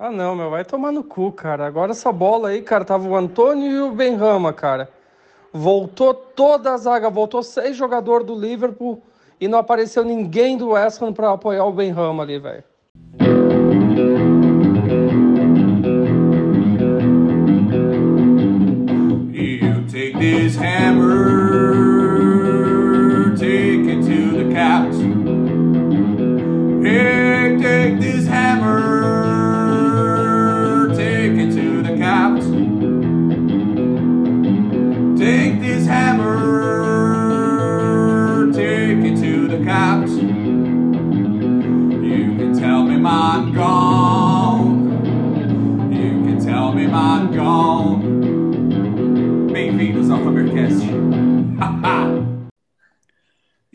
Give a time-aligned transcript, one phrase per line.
[0.00, 1.66] Ah, não, meu, vai tomar no cu, cara.
[1.66, 4.88] Agora essa bola aí, cara, tava o Antônio e o Benrama, cara.
[5.52, 9.02] Voltou toda a zaga, voltou seis jogadores do Liverpool
[9.40, 12.62] e não apareceu ninguém do West Ham pra apoiar o Benrama ali, velho.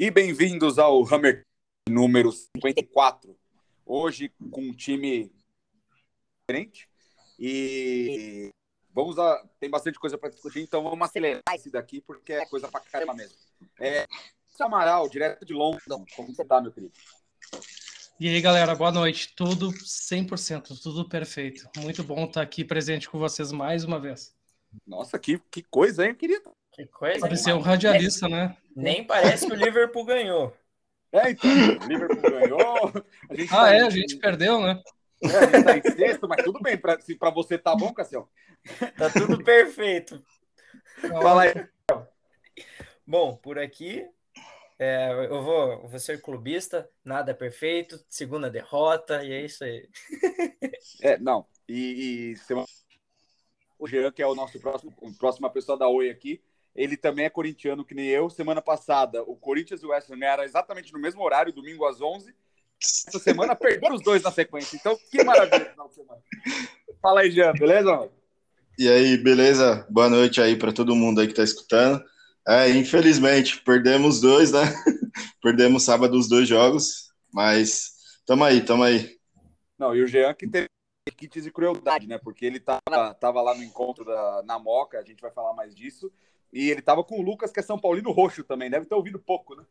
[0.03, 1.45] E bem-vindos ao Hammer
[1.88, 3.39] número 54.
[3.85, 5.31] Hoje com um time
[6.41, 6.89] diferente
[7.39, 8.49] e
[8.94, 12.67] vamos a tem bastante coisa para discutir, então vamos acelerar esse daqui porque é coisa
[12.67, 13.38] para caramba mesmo.
[13.80, 14.05] É,
[14.59, 16.92] Amaral, direto de London, como você tá, meu querido?
[18.20, 19.33] E aí, galera, boa noite.
[19.33, 21.66] Tudo 100%, tudo perfeito.
[21.77, 24.36] Muito bom estar aqui presente com vocês mais uma vez.
[24.86, 26.52] Nossa, que, que coisa, hein, querido?
[26.73, 27.25] Que coisa.
[27.25, 27.38] Hein?
[27.38, 28.58] ser um radialista, né?
[28.75, 30.55] Nem parece que o Liverpool ganhou.
[31.11, 32.91] É, então, o Liverpool ganhou.
[33.30, 34.81] A gente Ah, tá é, em- a gente perdeu, né?
[35.23, 37.93] é, a gente tá em sexto, mas tudo bem, pra, se para você tá bom,
[37.93, 38.27] Cassião.
[38.97, 40.23] Tá tudo perfeito.
[41.02, 41.53] Fala aí.
[43.05, 44.07] Bom, por aqui
[44.80, 49.87] é, eu vou, vou ser clubista, nada é perfeito, segunda derrota, e é isso aí.
[51.02, 51.45] É, não.
[51.67, 52.67] E, e semana-
[53.77, 56.41] o Jean, que é o nosso próximo, o próxima pessoa da Oi aqui,
[56.75, 58.29] ele também é corintiano que nem eu.
[58.29, 62.02] Semana passada, o Corinthians e o West Ham era exatamente no mesmo horário, domingo às
[62.02, 62.33] 11.
[63.07, 64.75] Essa semana perderam os dois na sequência.
[64.75, 66.21] Então, que maravilha final de semana.
[67.02, 68.09] Fala aí, Jean, beleza?
[68.77, 69.85] E aí, beleza?
[69.89, 72.03] Boa noite aí para todo mundo aí que tá escutando.
[72.45, 74.61] É, infelizmente, perdemos dois, né?
[75.42, 77.93] perdemos sábado os dois jogos, mas
[78.25, 79.17] tamo aí, tamo aí.
[79.77, 80.67] Não, e o Jean que teve
[81.15, 82.17] kits de crueldade, né?
[82.17, 85.75] Porque ele tava, tava lá no encontro da, na Moca, a gente vai falar mais
[85.75, 86.11] disso.
[86.53, 88.69] E ele tava com o Lucas, que é São Paulino Roxo também.
[88.69, 89.64] Deve ter ouvido pouco, né?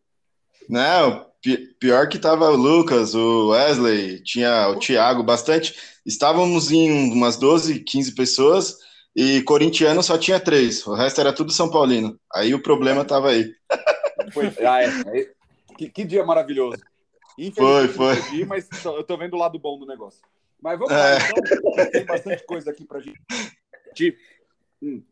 [0.68, 5.74] Não, pi- pior que tava o Lucas, o Wesley, tinha o Thiago, bastante.
[6.04, 8.76] Estávamos em umas 12, 15 pessoas
[9.14, 12.18] e corintiano só tinha três, o resto era tudo São Paulino.
[12.32, 13.52] Aí o problema tava aí.
[14.32, 14.86] Foi, ah, é.
[15.20, 15.30] É.
[15.76, 16.78] Que, que dia maravilhoso.
[17.56, 18.14] Foi, foi.
[18.34, 20.20] ir, mas eu tô vendo o lado bom do negócio.
[20.60, 21.18] Mas vamos lá, É.
[21.18, 21.90] então.
[21.90, 23.18] Tem bastante coisa aqui pra gente.
[24.82, 25.02] Hum.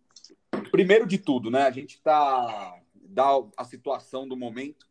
[0.70, 1.62] Primeiro de tudo, né?
[1.62, 2.80] A gente tá.
[2.94, 3.26] dá
[3.56, 4.86] a situação do momento.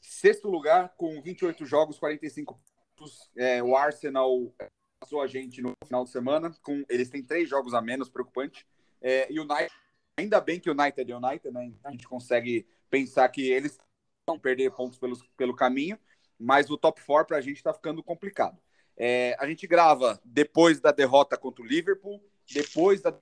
[0.00, 2.58] Sexto lugar, com 28 jogos, 45
[2.96, 3.30] pontos.
[3.36, 4.52] É, o Arsenal
[5.00, 6.52] passou a gente no final de semana.
[6.62, 8.66] Com, eles têm três jogos a menos, preocupante.
[9.00, 9.72] É, e o United,
[10.18, 11.72] ainda bem que o United é United, né?
[11.84, 13.78] A gente consegue pensar que eles
[14.26, 15.98] vão perder pontos pelos, pelo caminho,
[16.38, 18.58] mas o top 4 para a gente está ficando complicado.
[18.96, 22.20] É, a gente grava depois da derrota contra o Liverpool,
[22.52, 23.12] depois da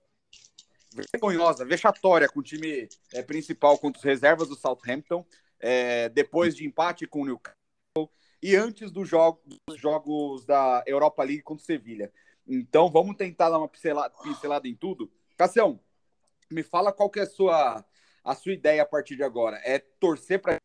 [1.12, 5.24] vergonhosa, vexatória com o time é, principal contra os reservas do Southampton,
[5.58, 7.56] é, depois de empate com o Newcastle
[8.42, 12.12] e antes do jogo, dos jogos da Europa League contra o Sevilha.
[12.46, 15.10] Então vamos tentar dar uma pincelada, pincelada em tudo.
[15.36, 15.80] Cassião,
[16.50, 17.84] me fala qual que é a sua,
[18.22, 19.60] a sua ideia a partir de agora.
[19.64, 20.56] É torcer para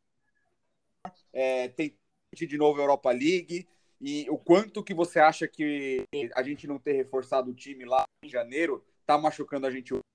[1.34, 1.98] é, tentar
[2.34, 3.68] de novo a Europa League
[4.00, 8.04] e o quanto que você acha que a gente não ter reforçado o time lá
[8.24, 10.11] em janeiro tá machucando a gente hoje?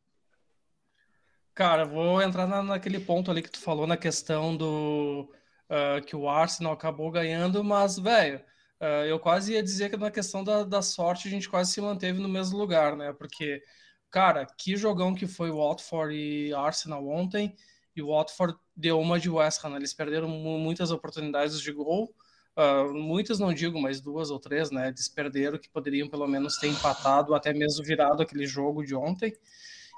[1.57, 5.29] Cara, vou entrar na- naquele ponto ali que tu falou na questão do
[5.71, 8.45] ah, que o Arsenal acabou ganhando, mas, velho,
[8.81, 11.81] ah, eu quase ia dizer que na questão da, da sorte a gente quase se
[11.81, 13.13] manteve no mesmo lugar, né?
[13.15, 13.63] Porque,
[14.11, 17.57] cara, que jogão que foi o Watford e Arsenal ontem,
[17.97, 19.77] e o Watford deu uma de West Ham, né?
[19.79, 22.15] Eles perderam mu- muitas oportunidades de gol,
[22.55, 24.89] ah, muitas não digo, mas duas ou três, né?
[24.89, 29.35] Eles perderam que poderiam pelo menos ter empatado, até mesmo virado aquele jogo de ontem.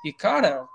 [0.05, 0.67] E, cara,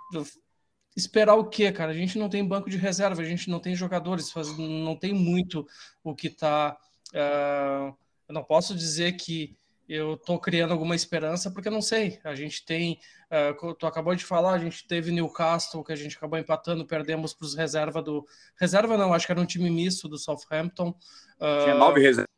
[0.96, 1.92] esperar o quê, cara?
[1.92, 5.14] A gente não tem banco de reserva, a gente não tem jogadores, faz- não tem
[5.14, 5.66] muito
[6.04, 6.78] o que tá.
[7.14, 7.94] ah,
[8.28, 9.56] eu não posso dizer que
[9.88, 12.20] eu tô criando alguma esperança, porque eu não sei.
[12.24, 12.98] A gente tem.
[13.30, 16.86] ah, co- tu acabou de falar, a gente teve Newcastle, que a gente acabou empatando,
[16.88, 18.26] perdemos para os reserva do.
[18.60, 20.94] Reserva não, acho que era um time misto do Southampton.
[21.38, 22.33] Tinha Ah, nove reservas.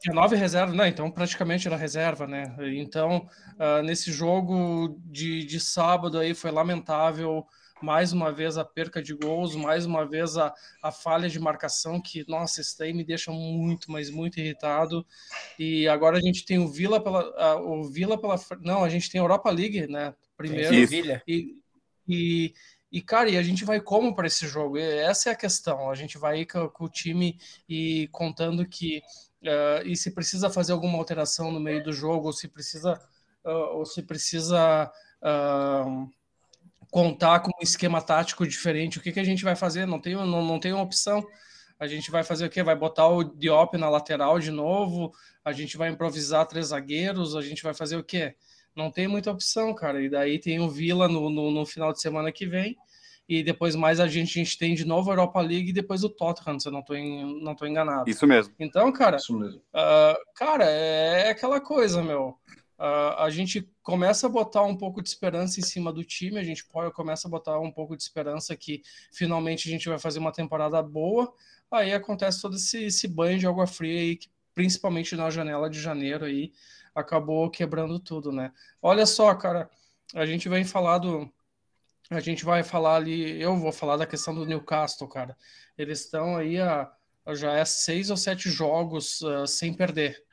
[0.00, 0.88] Tinha nove reservas, né?
[0.88, 2.54] Então praticamente era reserva, né?
[2.74, 3.26] Então,
[3.58, 7.46] ah, nesse jogo de, de sábado aí foi lamentável
[7.82, 10.52] mais uma vez a perca de gols, mais uma vez a,
[10.82, 15.06] a falha de marcação, que, nossa, isso daí me deixa muito, mas muito irritado.
[15.58, 17.20] E agora a gente tem o Vila pela.
[17.36, 18.36] A, o Vila pela.
[18.60, 20.14] Não, a gente tem a Europa League, né?
[20.36, 20.74] Primeiro.
[21.26, 21.56] E,
[22.08, 22.54] e,
[22.90, 24.78] e, cara, e a gente vai como para esse jogo?
[24.78, 25.90] essa é a questão.
[25.90, 27.38] A gente vai com, com o time
[27.68, 29.02] e contando que.
[29.42, 33.00] Uh, e se precisa fazer alguma alteração no meio do jogo, ou se precisa.
[33.44, 34.90] Uh, ou se precisa
[35.22, 36.10] uh,
[36.90, 39.86] contar com um esquema tático diferente, o que, que a gente vai fazer?
[39.86, 41.24] Não tem, não, não tem uma opção.
[41.78, 42.62] A gente vai fazer o quê?
[42.62, 45.12] Vai botar o Diop na lateral de novo,
[45.44, 48.34] a gente vai improvisar três zagueiros, a gente vai fazer o quê?
[48.74, 50.02] Não tem muita opção, cara.
[50.02, 52.76] E daí tem o Vila no, no, no final de semana que vem,
[53.28, 56.04] e depois mais a gente, a gente tem de novo a Europa League e depois
[56.04, 58.08] o Tottenham, se eu não estou não tô enganado.
[58.08, 58.54] Isso mesmo.
[58.58, 62.38] Então, cara, uh, cara, é aquela coisa, meu.
[62.78, 66.44] Uh, a gente começa a botar um pouco de esperança em cima do time, a
[66.44, 68.82] gente pode, começa a botar um pouco de esperança que
[69.12, 71.32] finalmente a gente vai fazer uma temporada boa,
[71.70, 75.80] aí acontece todo esse, esse banho de água fria aí, que principalmente na janela de
[75.80, 76.52] janeiro aí,
[76.94, 78.52] acabou quebrando tudo, né?
[78.80, 79.70] Olha só, cara,
[80.14, 81.30] a gente vem falar do...
[82.10, 85.36] A gente vai falar ali, eu vou falar da questão do Newcastle, cara.
[85.76, 86.90] Eles estão aí a,
[87.34, 90.24] já é seis ou sete jogos uh, sem perder.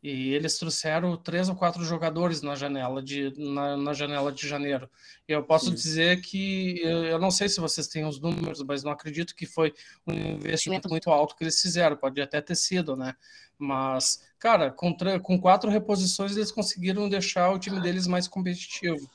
[0.00, 4.88] E eles trouxeram três ou quatro jogadores na janela de, na, na janela de janeiro.
[5.26, 5.74] Eu posso Sim.
[5.74, 9.74] dizer que eu não sei se vocês têm os números, mas não acredito que foi
[10.06, 11.96] um investimento muito alto que eles fizeram.
[11.96, 13.14] Pode até ter sido, né?
[13.58, 19.10] Mas, cara, com, com quatro reposições eles conseguiram deixar o time deles mais competitivo.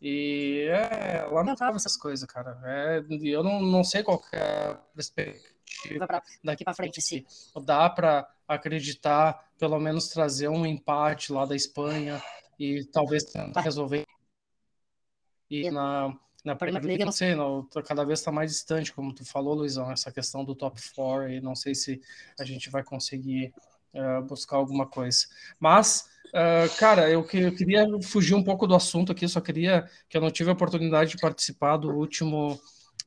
[0.00, 2.58] E é lamentável essas coisas, cara.
[2.64, 6.06] É, eu não, não sei qual é a perspectiva
[6.42, 7.02] daqui para frente.
[7.02, 7.24] Se
[7.64, 12.20] dá para acreditar, pelo menos trazer um empate lá da Espanha
[12.58, 14.06] e talvez tentar resolver.
[15.50, 19.24] E na, na Premier League, não sei, não, cada vez está mais distante, como tu
[19.24, 22.00] falou, Luizão, essa questão do top 4, e não sei se
[22.38, 23.52] a gente vai conseguir
[23.94, 25.26] uh, buscar alguma coisa.
[25.58, 29.88] Mas, uh, cara, eu, que, eu queria fugir um pouco do assunto aqui, só queria
[30.08, 32.60] que eu não tive a oportunidade de participar do último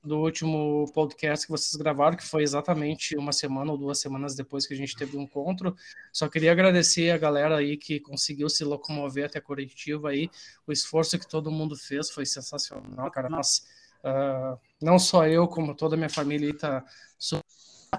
[0.03, 4.67] do último podcast que vocês gravaram, que foi exatamente uma semana ou duas semanas depois
[4.67, 5.73] que a gente teve o um encontro.
[6.11, 10.29] Só queria agradecer a galera aí que conseguiu se locomover até Curitiba aí.
[10.67, 13.29] O esforço que todo mundo fez foi sensacional, cara.
[13.29, 13.65] Mas
[14.03, 16.83] uh, não só eu, como toda a minha família está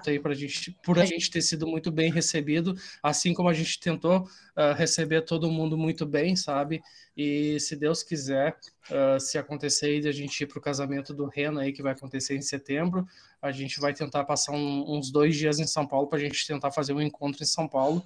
[0.07, 3.79] aí pra gente, por a gente ter sido muito bem recebido, assim como a gente
[3.79, 6.81] tentou uh, receber todo mundo muito bem, sabe?
[7.15, 8.57] E se Deus quiser,
[8.89, 11.93] uh, se acontecer de a gente ir para o casamento do Rena aí, que vai
[11.93, 13.05] acontecer em setembro,
[13.41, 16.45] a gente vai tentar passar um, uns dois dias em São Paulo para a gente
[16.45, 18.05] tentar fazer um encontro em São Paulo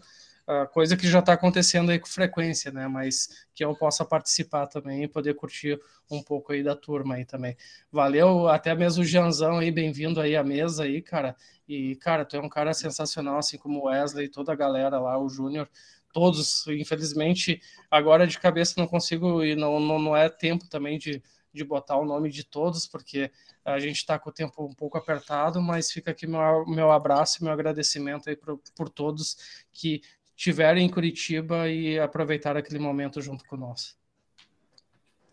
[0.72, 2.88] coisa que já está acontecendo aí com frequência, né?
[2.88, 5.80] Mas que eu possa participar também e poder curtir
[6.10, 7.56] um pouco aí da turma aí também.
[7.92, 11.36] Valeu, até mesmo o Janzão aí, bem-vindo aí à mesa aí, cara.
[11.68, 15.20] E, cara, tu é um cara sensacional, assim como o Wesley toda a galera lá,
[15.20, 15.70] o Júnior,
[16.12, 17.62] todos, infelizmente,
[17.92, 21.22] agora de cabeça não consigo e não, não, não é tempo também de,
[21.54, 23.32] de botar o nome de todos, porque
[23.64, 27.38] a gente está com o tempo um pouco apertado, mas fica aqui meu, meu abraço
[27.40, 29.38] e meu agradecimento aí por, por todos
[29.72, 30.02] que
[30.40, 34.00] estiverem em Curitiba e aproveitar aquele momento junto conosco.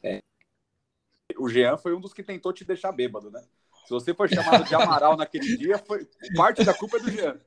[0.02, 0.20] É.
[1.38, 3.40] O Jean foi um dos que tentou te deixar bêbado, né?
[3.84, 7.40] Se você for chamado de Amaral naquele dia, foi parte da culpa é do Jean.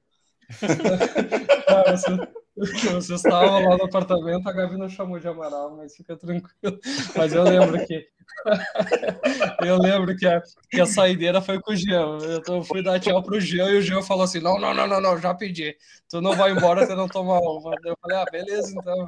[2.81, 6.79] Cara, você estava lá no apartamento, a Gabi não chamou de Amaral, mas fica tranquilo.
[7.15, 8.07] Mas eu lembro que
[9.65, 12.17] eu lembro que a, que a saideira foi com o Jean.
[12.47, 15.01] Eu fui dar tchau pro Jean e o Jean falou assim: não, não, não, não,
[15.01, 15.75] não, já pedi.
[16.09, 17.73] Tu não vai embora, você não toma uma.
[17.83, 19.05] Eu falei, ah, beleza, então.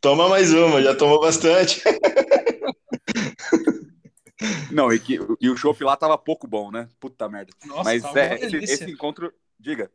[0.00, 1.82] Toma mais uma, já tomou bastante.
[4.72, 6.88] Não, e, que, e o chopp lá tava pouco bom, né?
[6.98, 7.52] Puta merda.
[7.66, 9.32] Nossa, Mas é, esse, esse encontro.
[9.58, 9.90] Diga.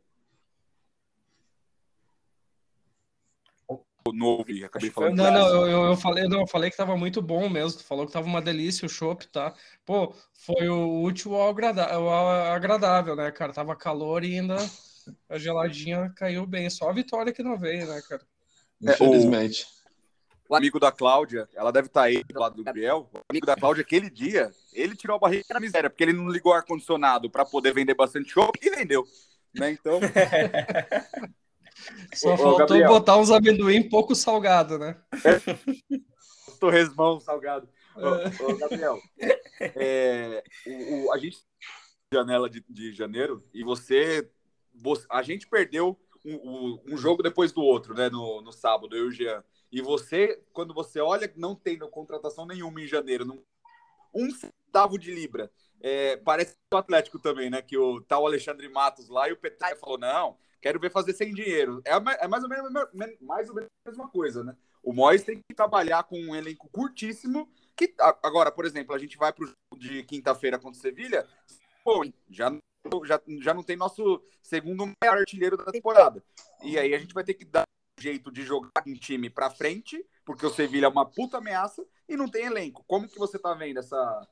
[4.12, 5.16] Não ouvi, acabei falando.
[5.16, 7.78] Não, não, eu, eu, falei, não, eu falei que tava muito bom mesmo.
[7.78, 9.54] Tu falou que tava uma delícia o chopp, tá?
[9.84, 13.52] Pô, foi o último ao agradável, agradável, né, cara?
[13.52, 14.56] Tava calor e ainda
[15.28, 16.68] a geladinha caiu bem.
[16.70, 18.22] Só a vitória que não veio, né, cara?
[18.84, 19.66] É, Infelizmente.
[20.48, 23.08] O, o amigo da Cláudia, ela deve estar tá aí do lado do Gabriel.
[23.12, 26.28] O amigo da Cláudia, aquele dia, ele tirou a barriga da miséria, porque ele não
[26.28, 29.04] ligou ar-condicionado para poder vender bastante chopp e vendeu.
[29.54, 29.70] Né?
[29.72, 30.00] Então.
[32.14, 32.88] Só ô, faltou Gabriel.
[32.88, 34.96] botar uns amendoim pouco salgado, né?
[35.24, 36.58] É.
[36.58, 37.68] Torresmão salgado.
[37.94, 38.98] Ô, ô, Gabriel,
[39.60, 41.38] é, o, o, a gente
[42.12, 44.30] janela de, de janeiro e você,
[44.74, 48.08] você, a gente perdeu um, um, jogo depois do outro, né?
[48.10, 49.44] No, no sábado, eu e o Jean.
[49.70, 53.24] E você, quando você olha, não tem contratação nenhuma em janeiro.
[53.24, 53.42] Não,
[54.14, 55.50] um centavo de libra.
[55.80, 57.62] É, parece o Atlético também, né?
[57.62, 61.32] Que o tal Alexandre Matos lá e o Petralha falou: não, quero ver fazer sem
[61.32, 61.82] dinheiro.
[61.84, 62.72] É, é mais, ou menos,
[63.20, 64.56] mais ou menos a mesma coisa, né?
[64.82, 67.48] O Mois tem que trabalhar com um elenco curtíssimo.
[67.76, 71.26] Que, agora, por exemplo, a gente vai para o jogo de quinta-feira contra o Sevilha,
[71.84, 72.50] pô, já,
[73.04, 76.24] já, já não tem nosso segundo maior artilheiro da temporada.
[76.62, 77.64] E aí a gente vai ter que dar
[77.98, 81.86] um jeito de jogar um time para frente, porque o Sevilha é uma puta ameaça
[82.08, 82.84] e não tem elenco.
[82.86, 84.28] Como que você tá vendo essa.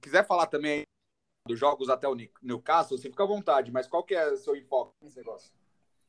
[0.00, 0.84] Quiser falar também
[1.46, 4.54] dos jogos até o Newcastle, você fica à vontade, mas qual que é o seu
[4.54, 5.50] enfoque nesse negócio?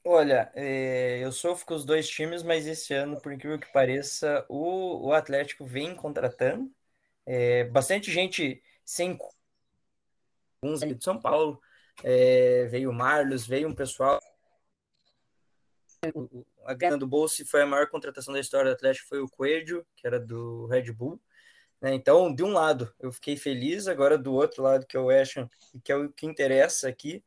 [0.04, 4.46] Olha, é, eu sofro com os dois times, mas esse ano, por incrível que pareça,
[4.50, 6.72] o, o Atlético vem contratando.
[7.26, 9.18] É, bastante gente sem
[10.62, 11.62] alguns de São Paulo.
[12.04, 14.20] É, veio o Marlos, veio um pessoal.
[16.66, 19.86] A grana do Bolsa foi a maior contratação da história do Atlético, foi o Coelho,
[19.96, 21.20] que era do Red Bull.
[21.82, 21.94] Né?
[21.94, 25.38] Então, de um lado, eu fiquei feliz, agora do outro lado, que é o West
[25.84, 27.24] que é o que interessa aqui,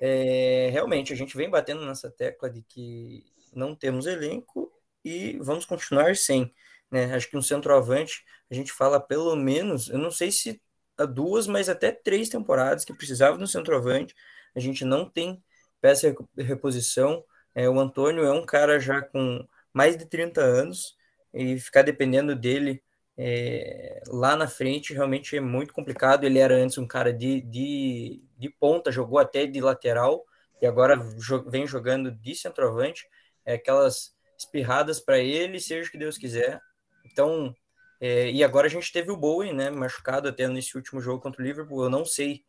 [0.00, 4.72] é, realmente a gente vem batendo nessa tecla de que não temos elenco
[5.04, 6.52] e vamos continuar sem.
[6.90, 7.14] Né?
[7.14, 10.60] Acho que um centroavante, a gente fala pelo menos, eu não sei se
[10.96, 14.14] há duas, mas até três temporadas que precisava de um centroavante.
[14.54, 15.42] A gente não tem
[15.80, 17.24] peça de reposição.
[17.54, 20.96] É, o Antônio é um cara já com mais de 30 anos
[21.32, 22.82] e ficar dependendo dele
[23.16, 26.24] é, lá na frente realmente é muito complicado.
[26.24, 30.24] Ele era antes um cara de, de, de ponta, jogou até de lateral
[30.60, 33.06] e agora jo vem jogando de centroavante.
[33.44, 36.60] É, aquelas espirradas para ele, seja o que Deus quiser.
[37.04, 37.54] Então,
[38.00, 41.40] é, e agora a gente teve o Bowen, né, machucado até nesse último jogo contra
[41.40, 41.84] o Liverpool.
[41.84, 42.44] Eu não sei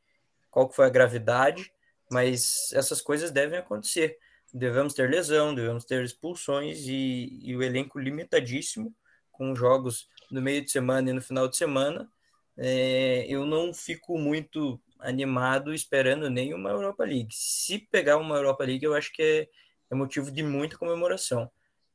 [0.50, 1.72] qual foi a gravidade,
[2.10, 4.18] mas essas coisas devem acontecer.
[4.58, 8.96] Devemos ter lesão, devemos ter expulsões e, e o elenco limitadíssimo
[9.32, 12.10] com jogos no meio de semana e no final de semana,
[12.58, 17.36] é, eu não fico muito animado esperando nenhuma Europa League.
[17.36, 19.50] Se pegar uma Europa League, eu acho que é,
[19.92, 21.52] é motivo de muita comemoração.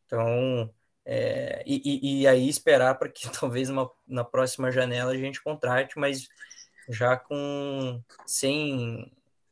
[0.07, 0.71] Então,
[1.05, 5.99] é, e, e, aí esperar para que talvez uma, na próxima janela a gente contrate,
[5.99, 6.29] mas
[6.89, 9.11] já com sem,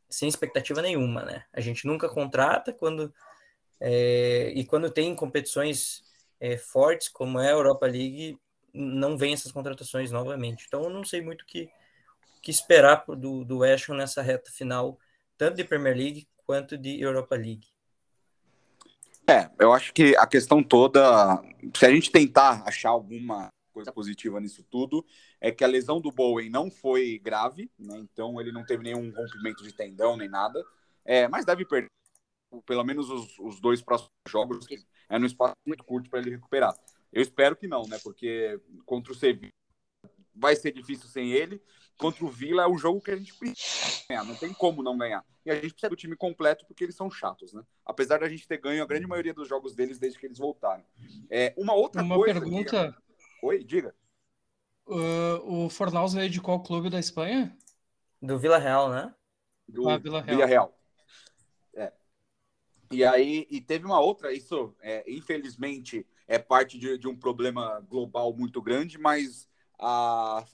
[0.09, 1.45] sem expectativa nenhuma, né?
[1.53, 3.13] A gente nunca contrata quando
[3.81, 6.03] é, e quando tem competições
[6.41, 8.39] é, fortes como é a Europa League,
[8.73, 10.65] não vem essas contratações novamente.
[10.67, 11.69] Então eu não sei muito o que,
[12.43, 14.99] que esperar do, do West Ham nessa reta final,
[15.37, 17.67] tanto de Premier League quanto de Europa League.
[19.29, 21.43] É, eu acho que a questão toda,
[21.77, 25.07] se a gente tentar achar alguma coisa positiva nisso tudo,
[25.41, 27.97] é que a lesão do Bowen não foi grave, né?
[27.99, 30.65] Então ele não teve nenhum rompimento de tendão nem nada.
[31.05, 31.89] É, mas deve perder
[32.67, 34.67] pelo menos os, os dois próximos jogos,
[35.09, 36.75] é num espaço muito curto para ele recuperar.
[37.13, 37.99] Eu espero que não, né?
[38.03, 39.53] Porque contra o Sevilla
[40.35, 41.63] vai ser difícil sem ele.
[41.99, 44.97] Contra o Vila é um jogo que a gente precisa ganhar, não tem como não
[44.97, 45.25] ganhar.
[45.45, 47.63] E a gente precisa do time completo porque eles são chatos, né?
[47.85, 50.85] Apesar da gente ter ganho a grande maioria dos jogos deles desde que eles voltaram.
[51.29, 52.41] É, uma outra uma coisa.
[52.41, 52.93] pergunta.
[52.93, 53.08] Que...
[53.43, 53.95] Oi, diga.
[54.87, 57.57] Uh, o Fornaus veio de qual clube da Espanha?
[58.21, 59.15] Do Vila Real, né?
[59.69, 60.37] Do ah, Vila Real.
[60.37, 60.79] Vila Real.
[61.75, 61.93] É.
[62.91, 67.81] E aí, e teve uma outra, isso, é, infelizmente, é parte de, de um problema
[67.89, 70.45] global muito grande, mas a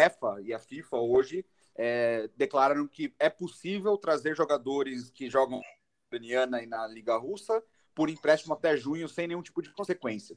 [0.00, 1.44] UEFA e a FIFA hoje
[1.76, 5.66] é, declararam que é possível trazer jogadores que jogam na
[6.06, 7.62] ucraniana e na Liga Russa
[7.94, 10.36] por empréstimo até junho sem nenhum tipo de consequência.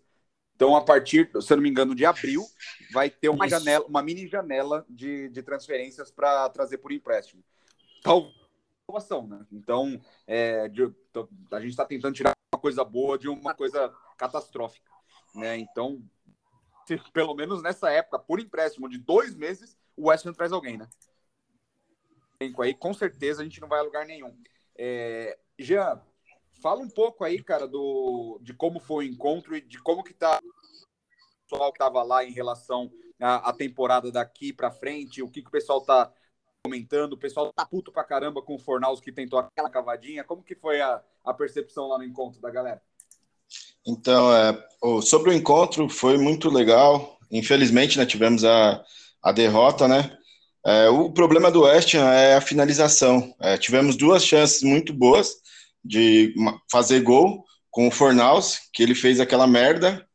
[0.57, 2.43] Então, a partir, se eu não me engano, de abril,
[2.91, 7.43] vai ter uma janela, uma mini janela de, de transferências para trazer por empréstimo.
[8.01, 8.27] Tal
[8.89, 9.45] inovação, né?
[9.51, 10.91] Então, é, de,
[11.51, 14.91] a gente está tentando tirar uma coisa boa de uma coisa catastrófica,
[15.35, 15.57] né?
[15.57, 16.01] Então,
[16.87, 20.75] se, pelo menos nessa época, por empréstimo de dois meses, o West Ham traz alguém,
[20.75, 20.87] né?
[22.59, 24.35] Aí, com certeza a gente não vai a lugar nenhum.
[24.75, 26.01] É, Jean,
[26.61, 30.13] fala um pouco aí, cara, do, de como foi o encontro e de como que
[30.13, 35.41] tá o pessoal estava lá em relação à, à temporada daqui para frente, o que,
[35.41, 36.11] que o pessoal tá
[36.63, 40.25] comentando, o pessoal tá puto pra caramba com o Fornaus que tentou aquela cavadinha.
[40.25, 42.81] Como que foi a, a percepção lá no encontro da galera?
[43.85, 44.67] Então, é,
[45.01, 47.17] sobre o encontro, foi muito legal.
[47.31, 48.83] Infelizmente, né, tivemos a,
[49.23, 50.17] a derrota, né?
[50.65, 53.33] É, o problema do West é a finalização.
[53.39, 55.37] É, tivemos duas chances muito boas
[55.87, 56.33] de
[56.69, 60.05] fazer gol com o Fornaus, que ele fez aquela merda,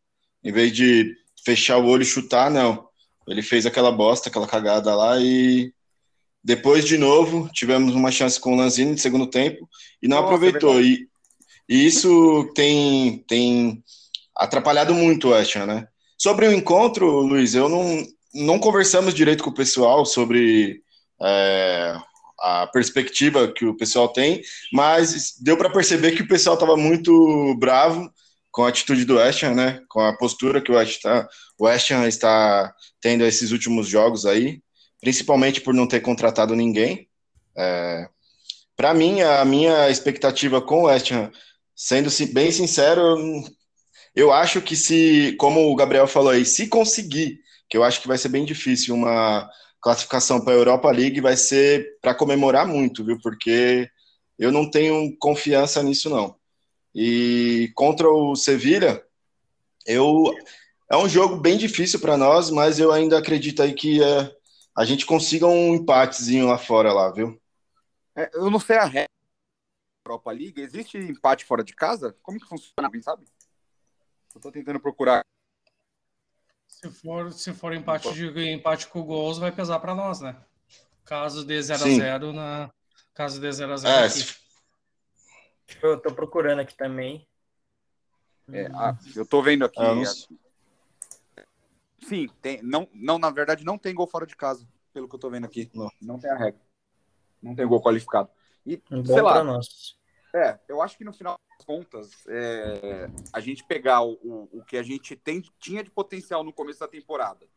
[0.45, 1.15] em vez de
[1.45, 2.87] fechar o olho e chutar, não.
[3.29, 5.73] Ele fez aquela bosta, aquela cagada lá e
[6.43, 9.69] depois de novo tivemos uma chance com o Lanzini no segundo tempo
[10.03, 10.81] e não Nossa, aproveitou.
[10.81, 11.09] É e,
[11.69, 13.83] e isso tem, tem
[14.37, 15.87] atrapalhado muito o Ham, né?
[16.19, 20.83] Sobre o encontro, Luiz, eu não, não conversamos direito com o pessoal sobre
[21.21, 21.97] é,
[22.43, 27.55] a perspectiva que o pessoal tem, mas deu para perceber que o pessoal estava muito
[27.59, 28.13] bravo
[28.51, 29.81] com a atitude do West Ham, né?
[29.89, 34.27] Com a postura que o West, tá, o West Ham está tendo esses últimos jogos
[34.27, 34.61] aí,
[35.01, 37.09] principalmente por não ter contratado ninguém.
[37.57, 38.09] É,
[38.77, 41.31] para mim, a minha expectativa com o West Ham,
[41.77, 43.17] sendo bem sincero,
[44.17, 47.39] eu acho que se, como o Gabriel falou aí, se conseguir,
[47.71, 49.49] que eu acho que vai ser bem difícil uma
[49.83, 53.19] classificação para a Europa League, vai ser para comemorar muito, viu?
[53.21, 53.91] Porque
[54.39, 56.37] eu não tenho confiança nisso não.
[56.95, 59.05] E contra o Sevilha,
[59.87, 60.33] eu
[60.91, 64.31] é um jogo bem difícil para nós, mas eu ainda acredito aí que é,
[64.77, 67.41] a gente consiga um empatezinho lá fora lá, viu?
[68.15, 69.09] É, eu não sei a regra
[70.05, 70.61] da Europa League.
[70.61, 72.15] Existe empate fora de casa?
[72.23, 73.25] Como que funciona, sabe?
[74.35, 75.23] Eu tô tentando procurar.
[76.83, 80.37] Se for, se for empate, de, empate com gols, vai pesar para nós, né?
[81.05, 82.71] Caso dê 0x0 na.
[83.15, 83.87] Caso dê 0x0.
[83.87, 84.37] É, se...
[85.81, 87.27] Eu tô procurando aqui também.
[88.53, 89.81] É, ah, eu tô vendo aqui.
[89.81, 90.05] Ah, não...
[92.03, 95.21] Sim, tem, não, não, na verdade, não tem gol fora de casa, pelo que eu
[95.21, 95.71] tô vendo aqui.
[95.73, 96.61] Não, não tem a regra
[97.43, 98.31] não tem gol qualificado.
[98.65, 99.99] E, um sei lá, nós.
[100.35, 104.83] é, eu acho que no final contas, é, a gente pegar o, o, que a
[104.83, 107.49] gente tem, tinha de potencial no começo da temporada,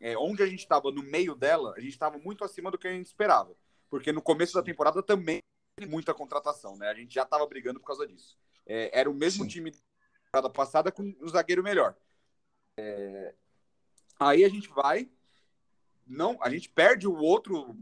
[0.00, 2.88] é, onde a gente estava no meio dela, a gente estava muito acima do que
[2.88, 3.54] a gente esperava.
[3.88, 5.40] Porque no começo da temporada também
[5.86, 6.88] muita contratação, né?
[6.88, 8.38] A gente já estava brigando por causa disso.
[8.66, 9.50] É, era o mesmo Sim.
[9.50, 9.78] time da
[10.24, 11.96] temporada passada com o zagueiro melhor.
[12.78, 13.34] É,
[14.18, 15.08] aí a gente vai,
[16.06, 17.76] não, a gente perde o outro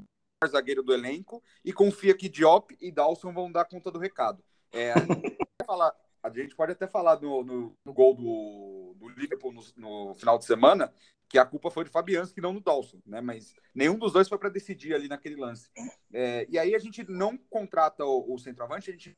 [0.49, 4.42] zagueiro do elenco e confia que Diop e Dawson vão dar conta do recado.
[4.72, 4.94] É,
[5.70, 10.14] falar, a, gente pode até falar no, no, no gol do, do Liverpool no, no,
[10.14, 10.92] final de semana
[11.28, 13.20] que a culpa foi do Fabianski, não do Dawson, né?
[13.20, 15.70] Mas nenhum dos dois foi para decidir ali naquele lance.
[16.12, 19.16] É, e aí a gente não contrata o, o centroavante, a gente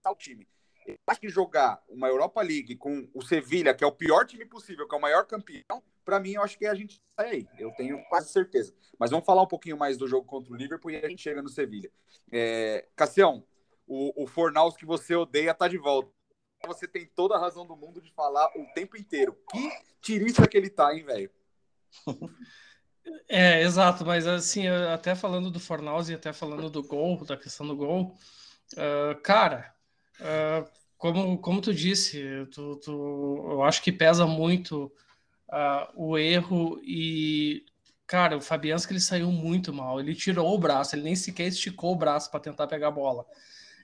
[0.00, 0.46] tá o time.
[1.06, 4.86] Acho que jogar uma Europa League com o Sevilha, que é o pior time possível,
[4.88, 7.48] que é o maior campeão, para mim, eu acho que a gente sai aí.
[7.58, 8.74] Eu tenho quase certeza.
[8.98, 11.42] Mas vamos falar um pouquinho mais do jogo contra o Liverpool e a gente chega
[11.42, 11.90] no Sevilha.
[12.32, 13.44] É, Cassião,
[13.90, 16.12] o, o Fornaus que você odeia tá de volta.
[16.66, 19.36] Você tem toda a razão do mundo de falar o tempo inteiro.
[19.50, 21.30] Que tirista que ele tá, hein, velho?
[23.28, 27.66] É, exato, mas assim, até falando do Fornaus e até falando do gol, da questão
[27.66, 28.14] do gol,
[28.74, 29.74] uh, cara,
[30.20, 34.92] uh, como, como tu disse, tu, tu, eu acho que pesa muito
[35.48, 37.64] uh, o erro e
[38.06, 39.98] cara, o Fabianski ele saiu muito mal.
[39.98, 43.24] Ele tirou o braço, ele nem sequer esticou o braço para tentar pegar a bola.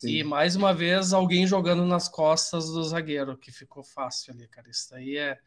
[0.01, 0.09] Sim.
[0.09, 4.69] E mais uma vez alguém jogando nas costas do zagueiro, que ficou fácil ali, cara.
[4.71, 5.39] Isso daí é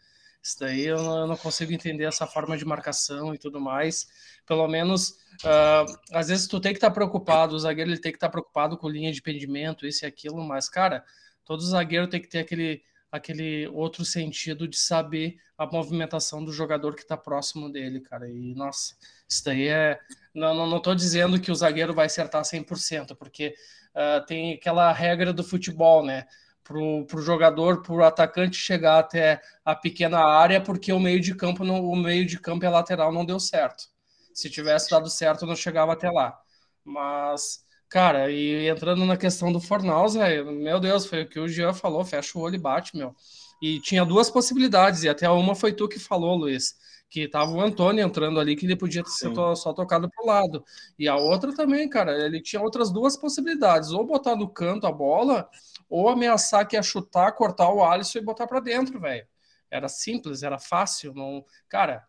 [0.42, 4.08] isso daí eu não, eu não consigo entender essa forma de marcação e tudo mais.
[4.46, 5.10] Pelo menos,
[5.44, 8.28] uh, às vezes tu tem que estar tá preocupado, o zagueiro ele tem que estar
[8.28, 11.04] tá preocupado com linha de pendimento, isso e aquilo, mas, cara,
[11.44, 12.82] todo zagueiro tem que ter aquele
[13.12, 18.30] aquele outro sentido de saber a movimentação do jogador que está próximo dele, cara.
[18.30, 18.96] E, nossa,
[19.30, 20.00] isso daí é.
[20.34, 23.54] Não, não, não tô dizendo que o zagueiro vai acertar 100%, porque
[23.96, 26.26] uh, tem aquela regra do futebol, né?
[26.63, 31.63] Pro, pro jogador, pro atacante chegar até a pequena área, porque o meio de campo,
[31.63, 33.86] no, o meio de campo e a lateral não deu certo.
[34.34, 36.38] Se tivesse dado certo, não chegava até lá.
[36.86, 41.48] Mas Cara, e entrando na questão do Fornaus, velho, meu Deus, foi o que o
[41.48, 43.15] Jean falou, fecha o olho e bate, meu.
[43.60, 46.76] E tinha duas possibilidades, e até uma foi tu que falou, Luiz,
[47.10, 50.63] que tava o Antônio entrando ali, que ele podia ser só tocado pro lado.
[50.98, 54.91] E a outra também, cara, ele tinha outras duas possibilidades, ou botar no canto a
[54.91, 55.50] bola,
[55.89, 59.28] ou ameaçar que ia chutar, cortar o Alisson e botar para dentro, velho.
[59.72, 61.43] Era simples, era fácil, não...
[61.67, 62.06] Cara,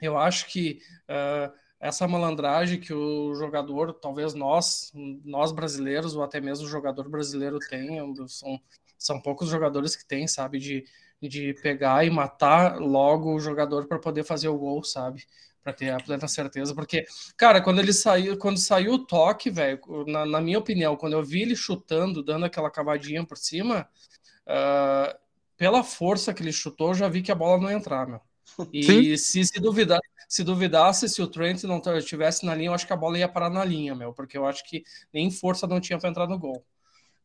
[0.00, 0.80] eu acho que...
[1.08, 4.90] Uh, essa malandragem que o jogador, talvez nós,
[5.24, 8.60] nós brasileiros, ou até mesmo o jogador brasileiro tem, são,
[8.98, 10.84] são poucos jogadores que tem, sabe, de,
[11.22, 15.24] de pegar e matar logo o jogador para poder fazer o gol, sabe?
[15.62, 17.04] Para ter a plena certeza, porque,
[17.36, 21.24] cara, quando ele saiu, quando saiu o toque, velho, na, na, minha opinião, quando eu
[21.24, 23.88] vi ele chutando, dando aquela cavadinha por cima,
[24.46, 25.18] uh,
[25.56, 28.20] pela força que ele chutou, eu já vi que a bola não ia entrar, meu.
[28.72, 32.86] E se, se duvidar, se duvidasse se o Trent não estivesse na linha, eu acho
[32.86, 35.80] que a bola ia parar na linha, meu, porque eu acho que nem força não
[35.80, 36.64] tinha para entrar no gol.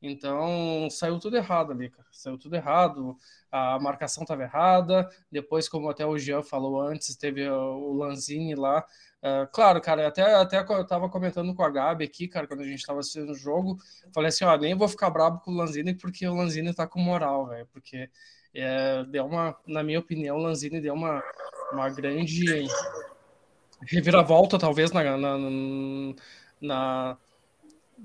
[0.02, 2.08] Então saiu tudo errado ali, cara.
[2.12, 3.16] Saiu tudo errado.
[3.52, 5.08] A marcação estava errada.
[5.32, 8.86] Depois, como até o Jean falou antes, teve o Lanzini lá.
[9.22, 12.66] Uh, claro, cara, até, até eu tava comentando com a Gabi aqui, cara, quando a
[12.66, 13.78] gente tava assistindo o jogo.
[14.14, 17.00] Falei assim: ó, nem vou ficar bravo com o Lanzini porque o Lanzini tá com
[17.00, 17.68] moral, velho.
[17.72, 18.10] Porque
[18.54, 21.22] é, deu uma, na minha opinião, o Lanzini deu uma
[21.72, 22.68] uma grande
[23.88, 25.38] reviravolta, talvez, na, na,
[26.60, 27.18] na,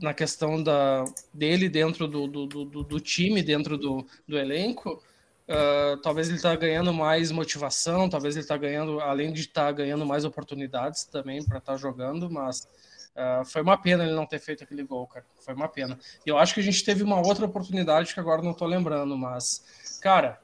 [0.00, 5.02] na questão da, dele dentro do, do, do, do time, dentro do, do elenco.
[5.48, 9.72] Uh, talvez ele está ganhando mais motivação, talvez ele está ganhando, além de estar tá
[9.72, 12.68] ganhando mais oportunidades também para estar tá jogando, mas
[13.14, 15.24] uh, foi uma pena ele não ter feito aquele gol, cara.
[15.40, 15.96] Foi uma pena.
[16.26, 19.16] E eu acho que a gente teve uma outra oportunidade que agora não estou lembrando,
[19.16, 20.40] mas, cara,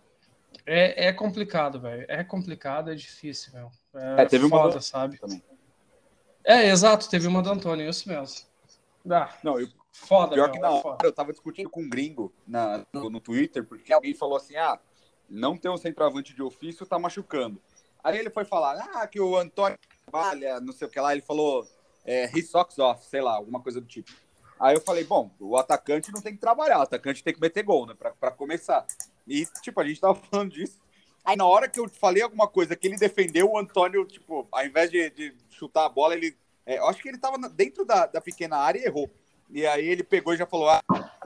[0.65, 2.07] é, é complicado, velho.
[2.09, 3.73] É complicado, é difícil, meu.
[3.95, 5.19] É, é teve foda, uma sabe?
[5.19, 5.43] Também.
[6.45, 8.52] É, exato, teve uma do Antônio, isso mesmo.
[9.11, 11.89] Ah, não, eu, foda, pior meu, que na é hora eu tava discutindo com um
[11.89, 14.79] gringo na, no, no Twitter, porque alguém falou assim: ah,
[15.29, 17.61] não ter um centroavante de ofício tá machucando.
[18.03, 21.23] Aí ele foi falar, ah, que o Antônio trabalha, não sei o que lá, ele
[21.23, 21.67] falou,
[22.05, 24.11] é, he socks off, sei lá, alguma coisa do tipo.
[24.59, 27.63] Aí eu falei, bom, o atacante não tem que trabalhar, o atacante tem que meter
[27.63, 28.85] gol, né, pra, pra começar.
[29.27, 30.81] E, tipo, a gente tava falando disso.
[31.25, 34.67] Aí na hora que eu falei alguma coisa que ele defendeu, o Antônio, tipo, ao
[34.67, 36.37] invés de, de chutar a bola, ele.
[36.67, 39.11] É, eu acho que ele tava dentro da, da pequena área e errou.
[39.51, 40.83] E aí ele pegou e já falou, ah,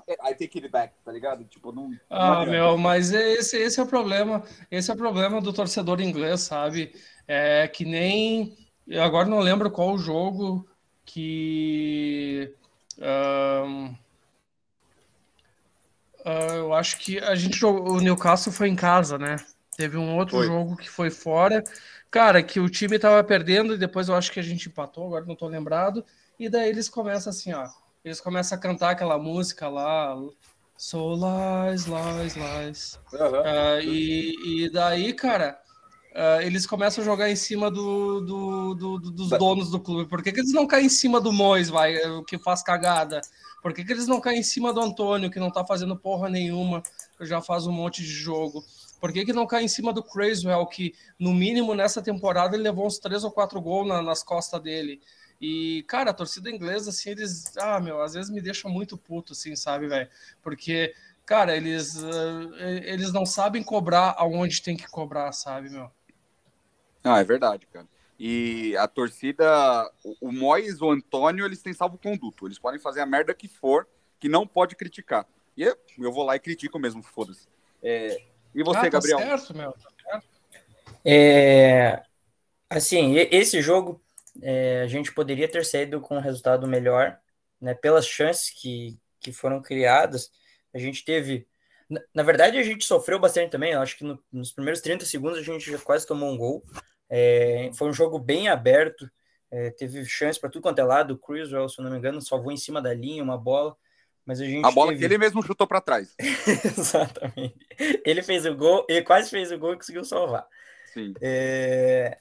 [0.09, 1.45] I take it back, tá ligado?
[1.45, 1.93] Tipo, não.
[2.09, 4.43] Ah, não meu, mas esse, esse é o problema.
[4.71, 6.93] Esse é o problema do torcedor inglês, sabe?
[7.27, 8.57] É que nem.
[8.87, 10.69] Eu agora não lembro qual o jogo
[11.05, 12.53] que.
[12.99, 13.97] Um, uh,
[16.25, 17.97] ah, eu acho que a gente jogou.
[17.97, 19.37] O Newcastle foi em casa, né?
[19.77, 20.47] Teve um outro foi.
[20.47, 21.63] jogo que foi fora.
[22.11, 25.25] Cara, que o time tava perdendo e depois eu acho que a gente empatou, agora
[25.25, 26.05] não tô lembrado.
[26.39, 27.69] E daí eles começam assim, ó
[28.07, 30.17] eles começam a cantar aquela música lá,
[30.79, 33.01] So lies, lies, lies.
[33.13, 33.41] Uhum.
[33.41, 35.59] Uh, e, e daí, cara,
[36.13, 40.09] uh, eles começam a jogar em cima do, do, do, do dos donos do clube.
[40.09, 41.97] Por que, que, eles não caem em cima do Mois, vai,
[42.29, 43.23] que faz cagada?
[43.61, 46.29] Por que, que eles não caem em cima do Antônio, que não tá fazendo porra
[46.29, 46.83] nenhuma,
[47.19, 48.63] que já faz um monte de jogo?
[49.07, 52.65] Por que, que não cai em cima do Crazwell, que no mínimo nessa temporada ele
[52.65, 55.01] levou uns três ou quatro gols na, nas costas dele?
[55.41, 59.33] E, cara, a torcida inglesa, assim, eles, ah, meu, às vezes me deixam muito puto,
[59.33, 60.11] assim, sabe, velho?
[60.43, 60.93] Porque,
[61.25, 65.89] cara, eles, uh, eles não sabem cobrar aonde tem que cobrar, sabe, meu?
[67.05, 67.87] Ah, é verdade, cara.
[68.19, 72.49] E a torcida, o, o Mois, o Antônio, eles têm salvo-conduto.
[72.49, 73.87] Eles podem fazer a merda que for,
[74.19, 75.29] que não pode criticar.
[75.57, 77.47] E eu, eu vou lá e critico mesmo, foda-se.
[77.81, 78.21] É,
[78.57, 79.19] e você, ah, tá Gabriel?
[79.19, 79.73] Certo, meu.
[79.73, 80.27] Tá certo.
[81.05, 82.03] É,
[82.71, 84.03] assim, esse jogo
[84.43, 87.19] é, a gente poderia ter saído com um resultado melhor,
[87.61, 90.31] né, pelas chances que, que foram criadas.
[90.75, 91.47] A gente teve.
[91.89, 93.73] Na, na verdade, a gente sofreu bastante também.
[93.73, 96.65] Eu acho que no, nos primeiros 30 segundos a gente já quase tomou um gol.
[97.11, 99.09] É, foi um jogo bem aberto,
[99.51, 101.13] é, teve chance para tudo quanto é lado.
[101.13, 103.77] O Criswell, se eu não me engano, salvou em cima da linha uma bola.
[104.27, 104.99] Mas a gente a bola teve...
[104.99, 106.15] que ele mesmo chutou para trás.
[106.19, 107.55] Exatamente.
[108.05, 110.47] Ele fez o gol, ele quase fez o gol e conseguiu salvar.
[110.93, 111.15] Sim.
[111.21, 112.19] É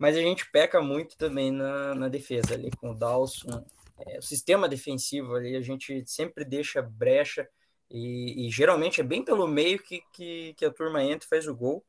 [0.00, 3.62] mas a gente peca muito também na, na defesa ali com o Dawson.
[3.98, 7.46] É, o sistema defensivo ali, a gente sempre deixa brecha
[7.90, 11.46] e, e geralmente é bem pelo meio que, que, que, a turma entra e faz
[11.46, 11.84] o gol.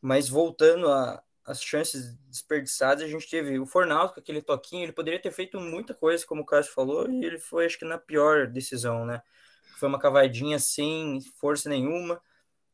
[0.00, 0.86] Mas voltando
[1.44, 5.60] às chances desperdiçadas, a gente teve o Fornaldo com aquele toquinho, ele poderia ter feito
[5.60, 9.22] muita coisa, como o Cássio falou, e ele foi, acho que, na pior decisão, né?
[9.78, 12.20] Foi uma cavadinha sem força nenhuma.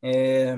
[0.02, 0.56] É,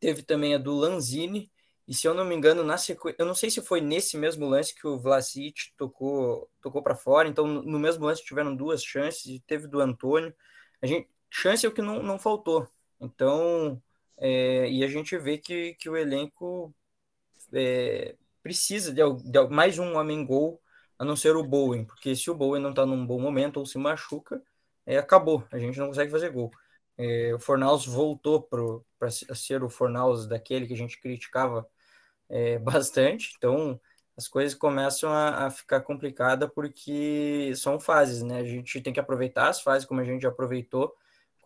[0.00, 1.50] teve também a do Lanzini,
[1.86, 4.46] e se eu não me engano, na sequência, eu não sei se foi nesse mesmo
[4.46, 9.26] lance que o Vlasic tocou, tocou para fora, então no mesmo lance tiveram duas chances,
[9.26, 10.34] e teve do Antônio.
[10.82, 12.68] A gente, chance é o que não, não faltou.
[13.00, 13.80] Então,
[14.18, 16.74] é, e a gente vê que, que o elenco
[17.52, 20.60] é, precisa de, de, mais um homem gol,
[20.98, 23.66] a não ser o Bowen, porque se o Bowen não está num bom momento ou
[23.66, 24.42] se machuca,
[24.86, 26.50] é, acabou, a gente não consegue fazer gol.
[26.96, 31.68] É, o Fornaus voltou para ser o Fornaus daquele que a gente criticava
[32.28, 33.80] é, bastante, então
[34.16, 38.40] as coisas começam a, a ficar complicada porque são fases, né?
[38.40, 40.92] A gente tem que aproveitar as fases como a gente já aproveitou,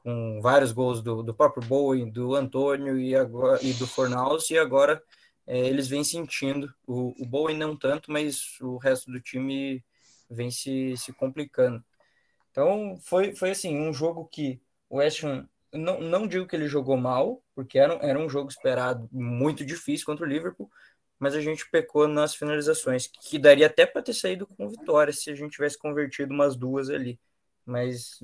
[0.03, 4.59] com vários gols do, do próprio Bowen, do Antônio e, agora, e do Fornaus, e
[4.59, 5.03] agora
[5.47, 6.73] é, eles vêm sentindo.
[6.87, 9.85] O, o Bowen não tanto, mas o resto do time
[10.31, 11.83] vem se, se complicando.
[12.51, 16.69] Então foi, foi assim, um jogo que o West Ham não, não digo que ele
[16.69, 20.71] jogou mal, porque era, era um jogo esperado muito difícil contra o Liverpool,
[21.19, 25.31] mas a gente pecou nas finalizações, que daria até para ter saído com vitória se
[25.31, 27.19] a gente tivesse convertido umas duas ali.
[27.65, 28.21] Mas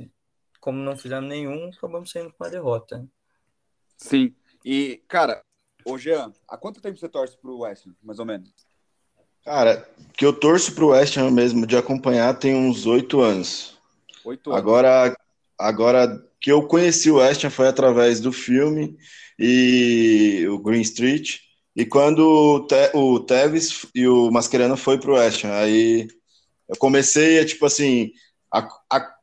[0.61, 3.09] como não fizemos nenhum, acabamos saindo com uma derrota.
[3.97, 4.35] Sim.
[4.65, 5.43] E, cara,
[5.89, 8.51] ô Jean, há quanto tempo você torce pro West Ham, mais ou menos?
[9.45, 13.79] Cara, que eu torço pro West Ham mesmo de acompanhar tem uns oito anos.
[14.25, 14.59] Oito anos.
[14.59, 15.17] Agora,
[15.59, 18.99] agora que eu conheci o West Ham foi através do filme
[19.39, 21.39] e o Green Street
[21.79, 26.09] e quando o, Te, o Tevez e o Mascherano foi pro West Ham, aí
[26.69, 28.11] eu comecei a, tipo assim,
[28.53, 29.15] a, a,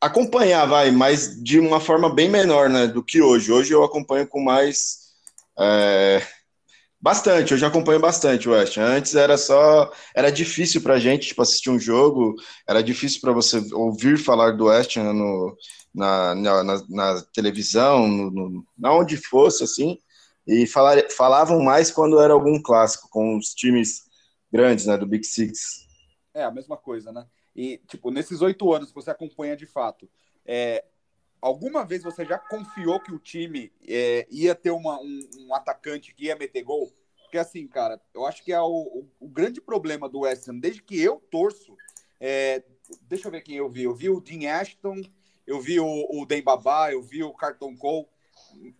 [0.00, 3.52] acompanhar, vai, mas de uma forma bem menor, né, do que hoje.
[3.52, 5.09] Hoje eu acompanho com mais...
[5.58, 6.22] É,
[7.02, 8.76] Bastante, eu já acompanho bastante o West.
[8.76, 9.90] Antes era só.
[10.14, 12.34] Era difícil pra gente, tipo, assistir um jogo,
[12.68, 15.56] era difícil para você ouvir falar do West né, no,
[15.94, 19.98] na, na, na, televisão, no, no, na onde fosse, assim.
[20.46, 24.02] E falar, falavam mais quando era algum clássico, com os times
[24.52, 25.86] grandes, né, do Big Six.
[26.34, 27.26] É, a mesma coisa, né?
[27.56, 30.06] E, tipo, nesses oito anos que você acompanha de fato,
[30.44, 30.84] é,
[31.40, 36.14] alguma vez você já confiou que o time é, ia ter uma, um, um, atacante
[36.14, 36.92] que ia meter gol?
[37.22, 40.58] Porque assim, cara, eu acho que é o, o, o grande problema do West Ham,
[40.58, 41.76] desde que eu torço,
[42.18, 42.62] é,
[43.02, 43.84] deixa eu ver quem eu vi.
[43.84, 45.00] Eu vi o Dean Ashton,
[45.46, 48.06] eu vi o, o Dembaba, eu vi o Carton Cole.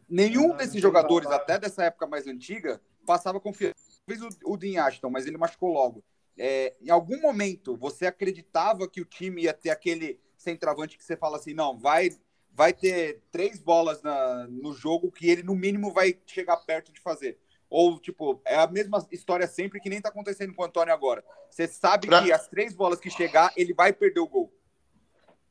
[0.08, 3.74] Nenhum desses jogadores, até dessa época mais antiga, passava confiança.
[4.06, 6.04] Talvez o, o Dean Ashton, mas ele machucou logo.
[6.36, 11.16] É, em algum momento, você acreditava que o time ia ter aquele centroavante que você
[11.16, 12.10] fala assim, não, vai
[12.52, 17.00] vai ter três bolas na, no jogo que ele, no mínimo, vai chegar perto de
[17.00, 17.38] fazer.
[17.68, 21.22] Ou, tipo, é a mesma história sempre que nem tá acontecendo com o Antônio agora.
[21.48, 22.22] Você sabe pra...
[22.22, 24.52] que as três bolas que chegar, ele vai perder o gol.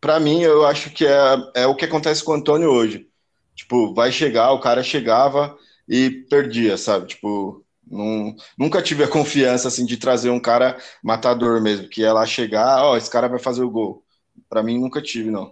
[0.02, 1.22] Para mim, eu acho que é,
[1.56, 3.10] é o que acontece com o Antônio hoje.
[3.56, 5.58] Tipo, vai chegar, o cara chegava
[5.88, 7.08] e perdia, sabe?
[7.08, 12.14] Tipo, não, nunca tive a confiança, assim, de trazer um cara matador mesmo, que ia
[12.14, 14.04] lá chegar, ó, oh, esse cara vai fazer o gol.
[14.48, 15.52] Para mim, nunca tive, não.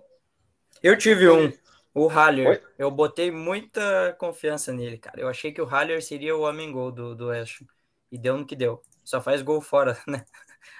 [0.81, 1.51] Eu tive um,
[1.97, 2.63] o Haller.
[2.77, 5.19] Eu botei muita confiança nele, cara.
[5.19, 7.63] Eu achei que o Haller seria o homem gol do, do West.
[8.11, 8.81] E deu no que deu.
[9.03, 10.23] Só faz gol fora, né?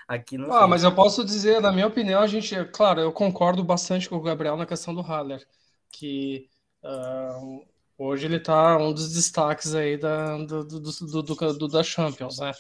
[0.08, 0.52] Aqui não.
[0.54, 0.70] Ah, fez.
[0.70, 2.56] mas eu posso dizer, na minha opinião, a gente.
[2.66, 5.46] Claro, eu concordo bastante com o Gabriel na questão do Haller.
[5.92, 6.48] Que
[6.84, 7.66] uh,
[7.98, 12.40] hoje ele tá um dos destaques aí da, do, do, do, do, do da Champions,
[12.40, 12.52] né?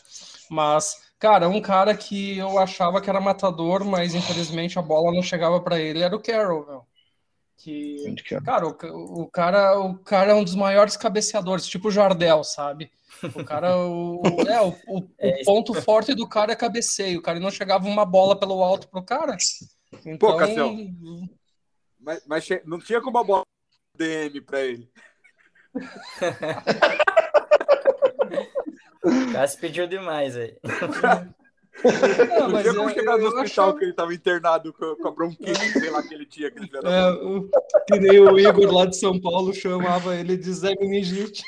[0.49, 1.05] Mas.
[1.19, 5.59] Cara, um cara que eu achava que era matador, mas infelizmente a bola não chegava
[5.59, 6.86] para ele era o Carroll, meu.
[7.57, 8.13] Que,
[8.45, 12.91] cara, o, o, cara, o cara é um dos maiores cabeceadores, tipo o Jardel, sabe?
[13.35, 17.17] O cara, o, é, o, o, é, o ponto forte do cara é cabeceio.
[17.19, 19.35] O cara não chegava uma bola pelo alto pro cara.
[20.05, 20.17] Então...
[20.17, 20.77] Pô, Cassião,
[21.99, 23.43] mas, mas não tinha como a bola
[23.95, 24.87] DM pra ele.
[29.03, 30.55] o Cássio pediu demais aí.
[32.39, 33.77] Não, mas como chegar no hospital achava...
[33.77, 36.47] que ele estava internado com, com a bronquite, sei lá que ele tinha.
[36.47, 37.49] Aquele é, o,
[37.87, 41.43] que nem o Igor lá de São Paulo chamava ele de Zé Meningite.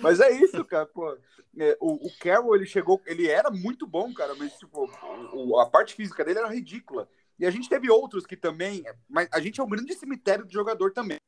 [0.00, 1.16] mas é isso, cara, pô.
[1.58, 4.90] É, o, o Carroll, ele chegou, ele era muito bom, cara, mas tipo,
[5.32, 7.08] o, a parte física dele era ridícula.
[7.38, 10.52] E a gente teve outros que também, mas a gente é um grande cemitério de
[10.52, 11.18] jogador também.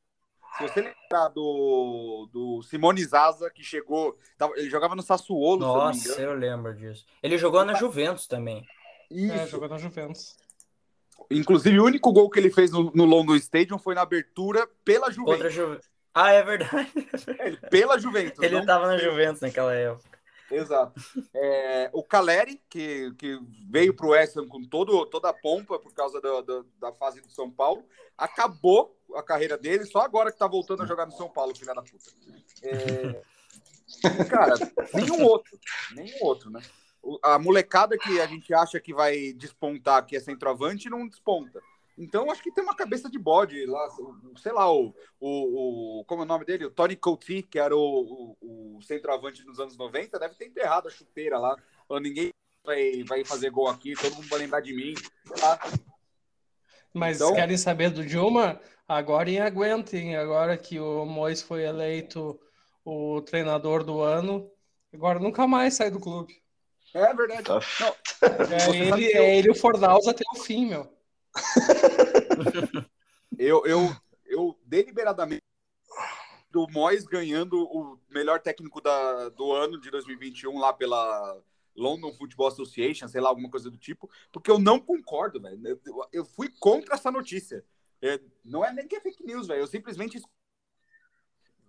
[0.57, 4.17] Se você lembrar do, do Simone Zaza, que chegou.
[4.55, 5.59] Ele jogava no Sassuolo.
[5.59, 7.05] Nossa, eu lembro disso.
[7.23, 8.65] Ele jogou na Juventus também.
[9.09, 9.33] Isso.
[9.33, 10.37] É, jogou na Juventus.
[11.31, 15.11] Inclusive, o único gol que ele fez no, no London Stadium foi na abertura pela
[15.11, 15.53] Juventus.
[15.53, 15.79] Ju...
[16.13, 16.91] Ah, é verdade.
[17.39, 18.43] É, pela Juventus.
[18.43, 20.18] ele estava na Juventus naquela época.
[20.51, 20.99] Exato.
[21.33, 25.79] É, o Caleri, que, que veio para o West Ham com todo, toda a pompa
[25.79, 27.83] por causa do, do, da fase do São Paulo,
[28.17, 31.73] acabou a carreira dele só agora que está voltando a jogar no São Paulo, filha
[31.73, 32.11] da puta.
[32.63, 33.21] É,
[34.25, 34.55] cara,
[34.93, 35.57] nenhum outro.
[35.93, 36.61] Nenhum outro, né?
[37.23, 41.61] A molecada que a gente acha que vai despontar, que é centroavante, não desponta.
[41.99, 43.89] Então, acho que tem uma cabeça de bode lá,
[44.37, 46.65] sei lá, o, o, o como é o nome dele?
[46.65, 50.87] O Tony Couty, que era o, o, o centroavante nos anos 90, deve ter enterrado
[50.87, 52.31] a chuteira lá, falando, ninguém
[52.63, 54.93] vai, vai fazer gol aqui, todo mundo vai lembrar de mim,
[56.93, 57.33] Mas então...
[57.33, 58.61] querem saber do Dilma?
[58.87, 62.39] Agora em aguentem, agora que o Mois foi eleito
[62.85, 64.49] o treinador do ano,
[64.93, 66.41] agora nunca mais sai do clube.
[66.93, 67.43] É verdade.
[67.43, 67.59] Tá.
[68.21, 70.98] É ele, é ele o Fornals até o fim, meu.
[73.37, 75.43] Eu, eu, eu deliberadamente
[76.51, 81.41] do Mois ganhando o melhor técnico da, do ano de 2021 lá pela
[81.75, 85.79] London Football Association, sei lá, alguma coisa do tipo, porque eu não concordo, velho.
[85.85, 87.63] Eu, eu, fui contra essa notícia.
[88.01, 89.61] É, não é nem que é fake news, velho.
[89.61, 90.21] Eu simplesmente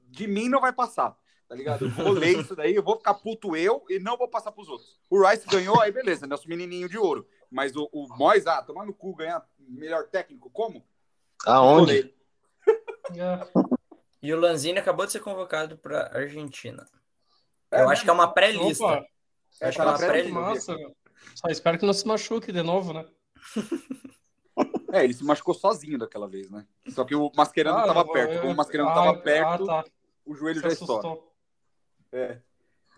[0.09, 1.17] de mim não vai passar,
[1.51, 1.85] tá ligado?
[1.85, 4.69] Eu vou ler isso daí, eu vou ficar puto eu e não vou passar pros
[4.69, 4.97] outros.
[5.11, 7.27] O Rice ganhou, aí beleza, nosso menininho de ouro.
[7.51, 10.87] Mas o, o Mois, ah, tomar no cu, ganhar melhor técnico, como?
[11.45, 12.15] Aonde?
[14.23, 16.87] E o Lanzini acabou de ser convocado para Argentina.
[17.69, 19.05] É, eu acho que é uma pré-lista.
[19.61, 20.77] É, acho tá que é uma pré-lista.
[21.35, 23.05] Só espero que não se machuque de novo, né?
[24.93, 26.67] É, ele se machucou sozinho daquela vez, né?
[26.89, 28.33] Só que o Mascherano Ah, estava eu- perto.
[28.35, 29.85] eu- Como o Mascherano ah, estava ah, perto, tá.
[30.27, 31.21] o joelho Se já estoura.
[32.13, 32.41] É.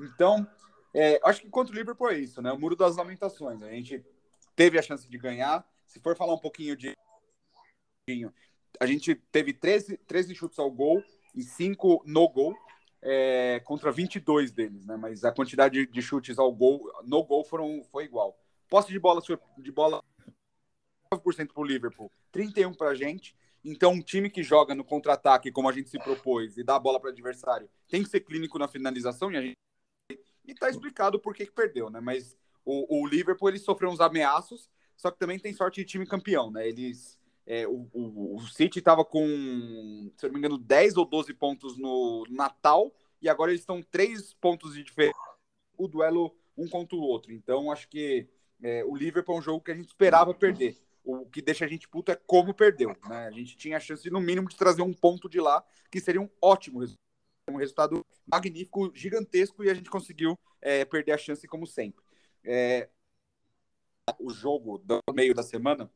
[0.00, 0.46] Então,
[0.94, 2.52] é, acho que contra o Liverpool é isso, né?
[2.52, 3.62] O muro das lamentações.
[3.62, 4.04] A gente
[4.54, 5.66] teve a chance de ganhar.
[5.86, 6.96] Se for falar um pouquinho de.
[8.80, 11.02] A gente teve 13, 13 chutes ao gol
[11.34, 12.54] e 5 no gol,
[13.00, 14.96] é, contra 22 deles, né?
[14.96, 18.36] Mas a quantidade de chutes ao gol, no gol, foram, foi igual.
[18.68, 19.22] Posse de bola,
[19.58, 20.02] de bola
[21.12, 23.36] 9% para o Liverpool, 31% para a gente.
[23.64, 26.80] Então, um time que joga no contra-ataque, como a gente se propôs, e dá a
[26.80, 29.56] bola para o adversário, tem que ser clínico na finalização, e a gente
[30.44, 32.00] e tá explicado por que, que perdeu, né?
[32.00, 36.06] Mas o, o Liverpool ele sofreu uns ameaços, só que também tem sorte de time
[36.06, 36.68] campeão, né?
[36.68, 37.18] Eles.
[37.46, 41.76] é, o, o, o City estava com, se não me engano, 10 ou 12 pontos
[41.76, 45.18] no Natal, e agora eles estão 3 pontos de diferença.
[45.76, 47.32] O duelo um contra o outro.
[47.32, 48.28] Então, acho que
[48.62, 50.76] é, o Liverpool é um jogo que a gente esperava perder.
[51.04, 52.96] O que deixa a gente puto é como perdeu.
[53.08, 53.26] Né?
[53.26, 56.20] A gente tinha a chance, no mínimo, de trazer um ponto de lá, que seria
[56.20, 57.02] um ótimo resultado
[57.50, 62.02] um resultado magnífico, gigantesco, e a gente conseguiu é, perder a chance como sempre.
[62.44, 62.88] É,
[64.18, 65.90] o jogo do meio da semana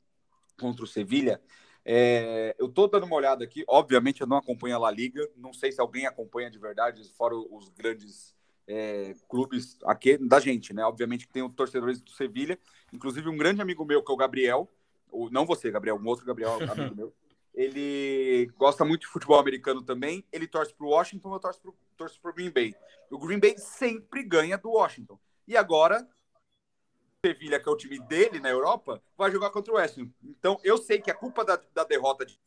[0.58, 1.40] contra o Sevilha,
[1.84, 5.52] é, eu tô dando uma olhada aqui, obviamente eu não acompanho a La Liga, não
[5.52, 8.34] sei se alguém acompanha de verdade, fora os grandes
[8.66, 10.84] é, clubes aqui da gente, né?
[10.84, 12.58] Obviamente que tem os torcedores do Sevilha,
[12.92, 14.68] inclusive um grande amigo meu, que é o Gabriel,
[15.10, 17.14] o, não você, Gabriel, um outro Gabriel, amigo meu,
[17.54, 20.24] ele gosta muito de futebol americano também.
[20.30, 22.74] Ele torce para o Washington, eu torço pro, torço pro Green Bay.
[23.10, 25.18] O Green Bay sempre ganha do Washington.
[25.48, 26.06] E agora,
[27.24, 30.10] o Sevilha, que é o time dele na Europa, vai jogar contra o West Ham.
[30.22, 32.38] Então, eu sei que a culpa da, da derrota, de,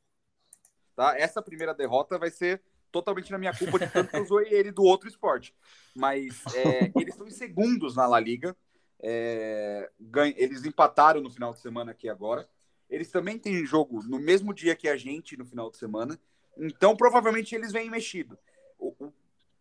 [0.95, 1.17] tá?
[1.17, 4.71] Essa primeira derrota vai ser totalmente na minha culpa de tanto que eu zoei ele
[4.71, 5.55] do outro esporte.
[5.95, 8.55] Mas é, eles estão em segundos na La Liga.
[9.01, 12.49] É, ganha, eles empataram no final de semana aqui agora.
[12.89, 16.19] Eles também têm jogo no mesmo dia que a gente no final de semana.
[16.57, 18.37] Então, provavelmente, eles vêm mexido.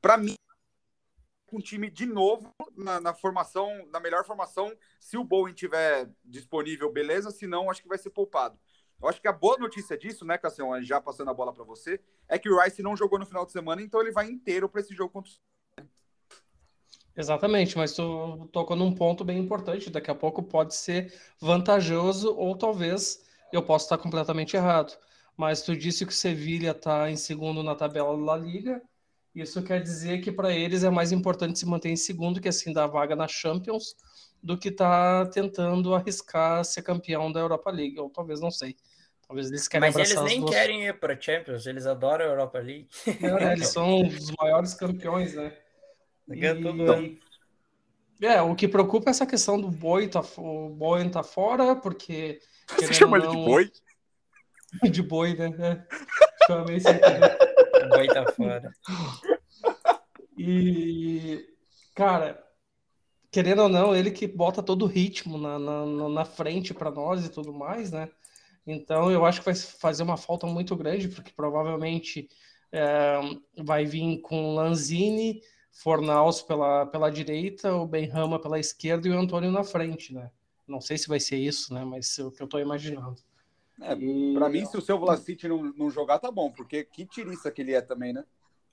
[0.01, 0.37] Para mim,
[1.53, 4.74] um time de novo na, na, formação, na melhor formação.
[4.98, 7.31] Se o Bowen tiver disponível, beleza.
[7.31, 8.59] Se não, acho que vai ser poupado.
[9.01, 12.01] Eu acho que a boa notícia disso, né, Cassião, já passando a bola para você,
[12.27, 14.81] é que o Rice não jogou no final de semana, então ele vai inteiro para
[14.81, 15.35] esse jogo contra o
[17.19, 19.91] Exatamente, mas tu tocou num ponto bem importante.
[19.91, 24.97] Daqui a pouco pode ser vantajoso, ou talvez eu possa estar completamente errado.
[25.37, 28.81] Mas tu disse que o Sevilha está em segundo na tabela da Liga.
[29.35, 32.73] Isso quer dizer que para eles é mais importante se manter em segundo, que assim
[32.73, 33.97] dá vaga na Champions,
[34.41, 37.99] do que tá tentando arriscar ser campeão da Europa League.
[37.99, 38.77] Ou talvez não sei.
[39.27, 40.55] Talvez eles querem Mas eles nem duas...
[40.55, 42.89] querem ir para Champions, eles adoram a Europa League.
[43.07, 45.53] É, eles são os maiores campeões, né?
[46.29, 47.19] Ganha todo ano.
[48.21, 52.41] É, o que preocupa é essa questão do boi, tá, o boi tá fora, porque.
[52.69, 53.71] Você chama ele de boi?
[54.91, 55.55] De boi, né?
[55.59, 55.87] É.
[56.47, 56.95] Chamei sem.
[56.95, 58.71] O boi tá fora.
[60.37, 61.49] E,
[61.95, 62.45] cara,
[63.31, 67.25] querendo ou não, ele que bota todo o ritmo na, na, na frente para nós
[67.25, 68.11] e tudo mais, né?
[68.67, 72.29] Então eu acho que vai fazer uma falta muito grande, porque provavelmente
[72.71, 73.19] é,
[73.64, 75.41] vai vir com Lanzini.
[75.79, 80.29] Fornaus pela, pela direita, o Benrama pela esquerda e o Antônio na frente, né?
[80.67, 81.85] Não sei se vai ser isso, né?
[81.85, 83.17] Mas é o que eu estou imaginando.
[83.81, 84.35] É, e...
[84.35, 87.62] Para mim, se o seu Vlasic não, não jogar, tá bom, porque que tiriça que
[87.62, 88.25] ele é também, né?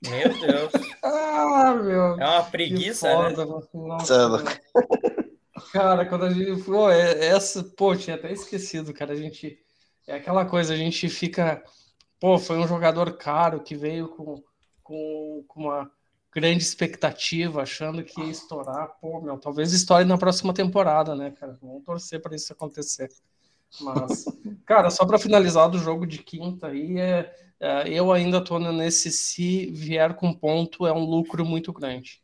[0.02, 0.72] Meu Deus.
[1.04, 2.20] ah, meu.
[2.20, 3.62] É uma preguiça, foda, né?
[3.72, 4.42] Nossa,
[5.72, 6.60] cara, quando a gente.
[6.64, 7.62] Pô, é, essa.
[7.62, 9.12] Pô, tinha até esquecido, cara.
[9.12, 9.56] A gente.
[10.08, 11.62] É aquela coisa, a gente fica.
[12.18, 14.42] Pô, foi um jogador caro que veio com,
[14.82, 15.90] com, com uma
[16.36, 18.94] grande expectativa, achando que ia estourar.
[19.00, 21.56] Pô, meu, talvez estoure na próxima temporada, né, cara?
[21.62, 23.08] Vamos torcer para isso acontecer.
[23.80, 24.26] Mas,
[24.66, 29.10] cara, só para finalizar do jogo de quinta aí, é, é, eu ainda tô nesse
[29.10, 32.22] se vier com ponto, é um lucro muito grande.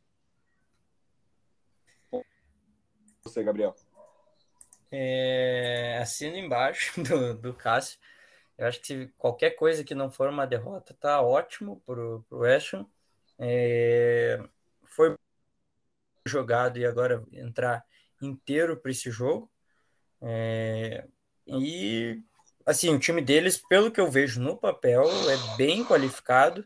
[3.22, 3.74] Você, Gabriel.
[4.90, 7.98] É, assino embaixo do, do Cássio.
[8.58, 12.44] Eu acho que se qualquer coisa que não for uma derrota, tá ótimo pro, pro
[12.44, 12.86] Ham.
[13.44, 14.40] É,
[14.84, 15.16] foi
[16.24, 17.84] jogado e agora entrar
[18.20, 19.50] inteiro para esse jogo.
[20.20, 21.04] É,
[21.44, 22.22] e
[22.64, 26.64] assim, o time deles, pelo que eu vejo no papel, é bem qualificado.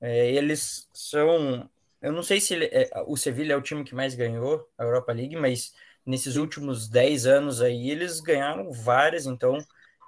[0.00, 1.70] É, eles são.
[2.02, 4.82] Eu não sei se ele, é, o Sevilha é o time que mais ganhou a
[4.82, 5.72] Europa League, mas
[6.04, 9.58] nesses últimos 10 anos aí eles ganharam várias, então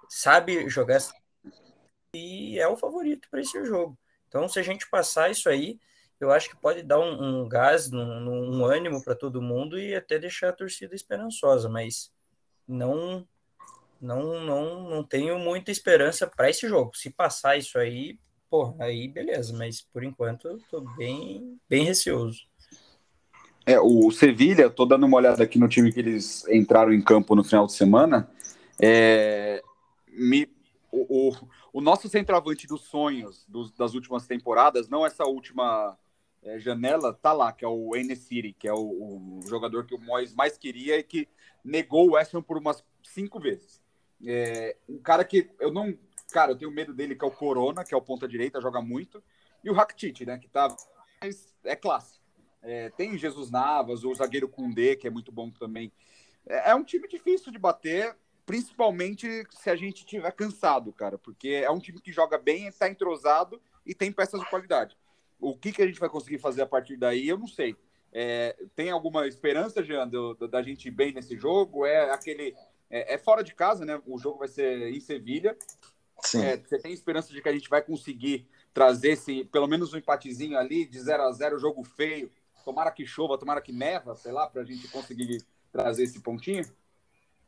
[0.08, 0.98] sabe jogar
[2.14, 3.96] e é o favorito para esse jogo.
[4.26, 5.78] Então, se a gente passar isso aí,
[6.22, 9.94] eu acho que pode dar um, um gás, um, um ânimo para todo mundo e
[9.94, 12.12] até deixar a torcida esperançosa, mas
[12.66, 13.26] não
[14.00, 16.96] não, não, não tenho muita esperança para esse jogo.
[16.96, 18.18] Se passar isso aí,
[18.50, 22.40] pô, aí beleza, mas por enquanto eu tô bem, bem receoso.
[23.64, 27.36] É, o Sevilha, tô dando uma olhada aqui no time que eles entraram em campo
[27.36, 28.28] no final de semana.
[28.80, 29.62] É,
[30.08, 30.48] me,
[30.90, 35.96] o, o, o nosso centroavante dos sonhos dos, das últimas temporadas, não essa última
[36.42, 40.00] é, janela, tá lá, que é o Enesiri, que é o, o, jogador que o
[40.00, 41.28] Mois mais queria e que
[41.64, 43.80] negou o West Ham por umas cinco vezes.
[44.24, 45.96] É, um cara que eu não.
[46.32, 48.80] Cara, eu tenho medo dele, que é o Corona, que é o ponta direita, joga
[48.80, 49.22] muito.
[49.62, 50.38] E o Rakitic, né?
[50.38, 50.74] Que tá.
[51.64, 52.20] É classe.
[52.62, 55.92] É, tem Jesus Navas, o zagueiro Kundê, que é muito bom também.
[56.46, 58.16] É, é um time difícil de bater,
[58.46, 62.88] principalmente se a gente tiver cansado, cara, porque é um time que joga bem, está
[62.88, 64.96] entrosado e tem peças de qualidade.
[65.42, 67.76] O que, que a gente vai conseguir fazer a partir daí, eu não sei.
[68.12, 71.84] É, tem alguma esperança, Jean, do, do, da gente ir bem nesse jogo?
[71.84, 72.54] É aquele
[72.88, 74.00] é, é, fora de casa, né?
[74.06, 75.56] O jogo vai ser em Sevilha.
[76.36, 79.98] É, você tem esperança de que a gente vai conseguir trazer esse, pelo menos um
[79.98, 82.30] empatezinho ali, de 0 a 0 jogo feio.
[82.64, 86.64] Tomara que chova, tomara que neva, sei lá, para a gente conseguir trazer esse pontinho?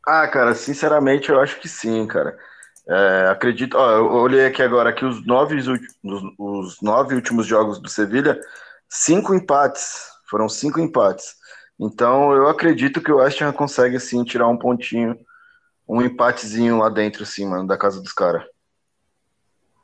[0.05, 2.37] Ah, cara, sinceramente eu acho que sim, cara.
[2.87, 5.69] É, acredito, ó, eu olhei aqui agora que os nove, os,
[6.39, 8.39] os nove últimos jogos do Sevilha,
[8.89, 11.35] cinco empates, foram cinco empates.
[11.81, 15.19] Então eu acredito que o West Ham consegue sim tirar um pontinho
[15.89, 18.45] um empatezinho lá dentro, assim, mano, da casa dos caras.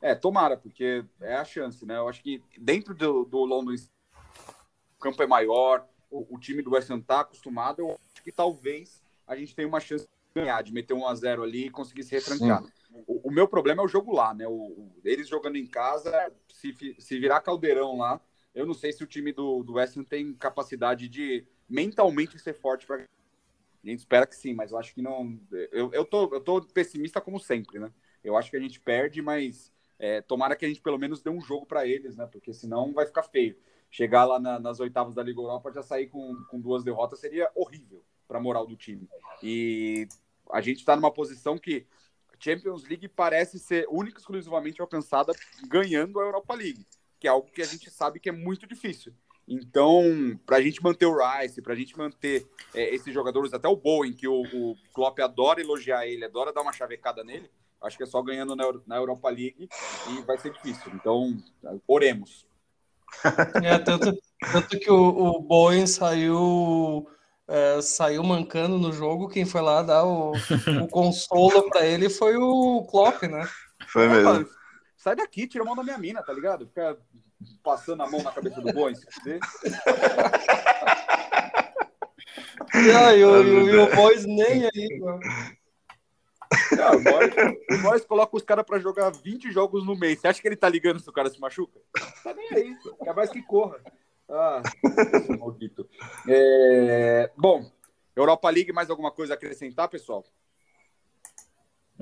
[0.01, 1.99] É, tomara, porque é a chance, né?
[1.99, 6.73] Eu acho que dentro do, do London o campo é maior, o, o time do
[6.73, 10.63] West Ham tá acostumado, eu acho que talvez a gente tenha uma chance de ganhar,
[10.63, 12.63] de meter um a 0 ali e conseguir se retrancar.
[13.07, 14.47] O, o, meu problema é o jogo lá, né?
[14.47, 18.21] O, eles jogando em casa, se, se virar caldeirão lá,
[18.55, 22.55] eu não sei se o time do, do West Ham tem capacidade de mentalmente ser
[22.55, 23.05] forte para
[23.83, 25.41] a gente espera que sim, mas eu acho que não.
[25.73, 27.91] Eu, eu, tô, eu tô pessimista como sempre, né?
[28.23, 31.31] Eu acho que a gente perde, mas é, tomara que a gente pelo menos dê
[31.31, 32.27] um jogo para eles, né?
[32.27, 33.57] Porque senão vai ficar feio.
[33.91, 37.51] Chegar lá na, nas oitavas da Liga Europa já sair com, com duas derrotas seria
[37.55, 39.09] horrível para a moral do time.
[39.43, 40.07] E
[40.51, 41.87] a gente está numa posição que
[42.41, 45.33] Champions League parece ser única e exclusivamente alcançada
[45.69, 46.87] ganhando a Europa League,
[47.19, 49.13] que é algo que a gente sabe que é muito difícil.
[49.47, 53.69] Então, para a gente manter o Rice, para a gente manter é, esses jogadores, até
[53.69, 57.51] o Bowen, que o, o Klopp adora elogiar ele, adora dar uma chavecada nele,
[57.83, 59.69] acho que é só ganhando na, na Europa League
[60.09, 60.93] e vai ser difícil.
[60.95, 61.37] Então,
[61.87, 62.47] oremos.
[63.63, 64.17] É, tanto,
[64.53, 67.09] tanto que o, o saiu
[67.51, 70.33] é, saiu mancando no jogo, quem foi lá dar o,
[70.83, 73.45] o consolo para ele foi o Klopp, né?
[73.89, 74.49] Foi mesmo.
[74.97, 76.67] Sai daqui, tira a mão da minha mina, tá ligado?
[76.69, 76.97] Fica
[77.63, 78.95] passando a mão na cabeça do boi.
[82.73, 85.19] E aí, o, e o Boys nem aí, mano.
[86.73, 87.35] Não, o Boys,
[87.71, 90.21] o Boys coloca os caras pra jogar 20 jogos no mês.
[90.21, 91.81] Você acha que ele tá ligando se o cara se machuca?
[92.23, 92.77] Tá nem aí.
[93.05, 93.81] É mais que corra.
[94.31, 94.63] Ah,
[95.39, 95.89] maldito.
[96.29, 97.31] É...
[97.37, 97.71] Bom,
[98.15, 100.25] Europa League, mais alguma coisa a acrescentar, pessoal?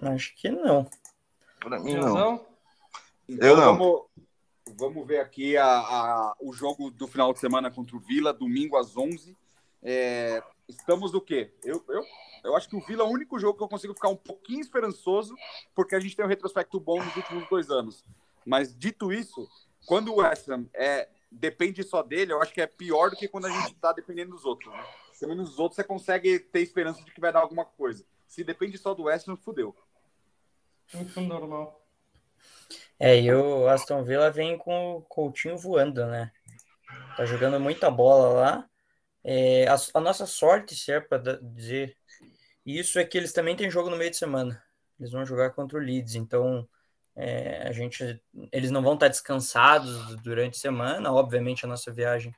[0.00, 0.88] Acho que não.
[1.60, 2.46] Pra mim, não.
[3.28, 3.76] Então, Eu não.
[3.76, 4.08] Vamos,
[4.76, 8.76] Vamos ver aqui a, a, o jogo do final de semana contra o Vila, domingo
[8.76, 9.36] às 11.
[9.82, 11.52] É, estamos o quê?
[11.64, 12.04] Eu, eu,
[12.44, 14.60] eu acho que o Vila é o único jogo que eu consigo ficar um pouquinho
[14.60, 15.34] esperançoso,
[15.74, 18.04] porque a gente tem um retrospecto bom nos últimos dois anos.
[18.44, 19.48] Mas, dito isso,
[19.86, 23.28] quando o West Ham é, depende só dele, eu acho que é pior do que
[23.28, 24.72] quando a gente está dependendo dos outros.
[24.72, 24.84] Né?
[25.18, 28.04] Pelo menos os outros você consegue ter esperança de que vai dar alguma coisa.
[28.26, 29.74] Se depende só do West Ham, fudeu.
[30.94, 31.84] Muito normal.
[32.98, 36.32] É, e o Aston Villa vem com o Coutinho voando, né?
[37.16, 38.70] Tá jogando muita bola lá.
[39.22, 41.96] É, a, a, nossa sorte, se é para dizer
[42.64, 44.62] isso, é que eles também têm jogo no meio de semana.
[44.98, 46.68] Eles vão jogar contra o Leeds, então
[47.20, 51.12] é, a gente, eles não vão estar descansados durante a semana.
[51.12, 52.32] Obviamente a nossa viagem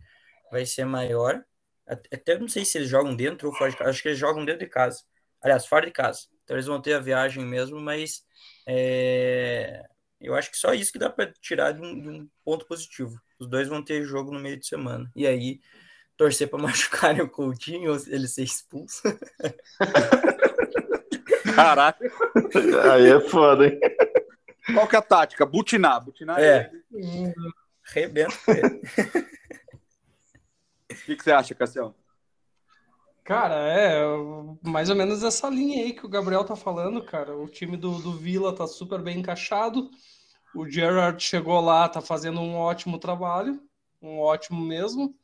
[0.51, 1.45] vai ser maior.
[1.87, 3.91] Até não sei se eles jogam dentro ou fora de casa.
[3.91, 5.03] Acho que eles jogam dentro de casa.
[5.43, 6.21] Aliás, fora de casa.
[6.45, 8.25] Então eles vão ter a viagem mesmo, mas
[8.67, 9.85] é,
[10.19, 13.21] eu acho que só isso que dá para tirar de um, de um, ponto positivo.
[13.39, 15.11] Os dois vão ter jogo no meio de semana.
[15.15, 15.61] E aí,
[16.17, 19.03] torcer para machucarem o Coutinho ou ele ser expulso.
[21.55, 22.11] Caraca.
[22.93, 23.79] Aí é foda, hein?
[24.75, 25.47] Qual que é a tática?
[25.47, 26.05] Butinar.
[26.05, 26.71] Butinar é.
[26.93, 27.35] Ele.
[27.83, 28.81] Rebento ele.
[30.91, 31.95] O que, que você acha, Cassião?
[33.25, 34.03] Cara, é
[34.63, 37.37] mais ou menos essa linha aí que o Gabriel tá falando, cara.
[37.37, 39.89] O time do, do Vila tá super bem encaixado.
[40.55, 43.63] O Gerard chegou lá, tá fazendo um ótimo trabalho,
[44.03, 45.15] um ótimo mesmo.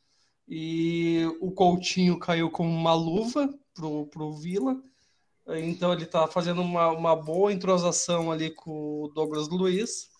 [0.49, 4.80] E o Coutinho caiu com uma luva pro, pro Vila.
[5.49, 10.11] Então ele tá fazendo uma, uma boa entrosação ali com o Douglas Luiz.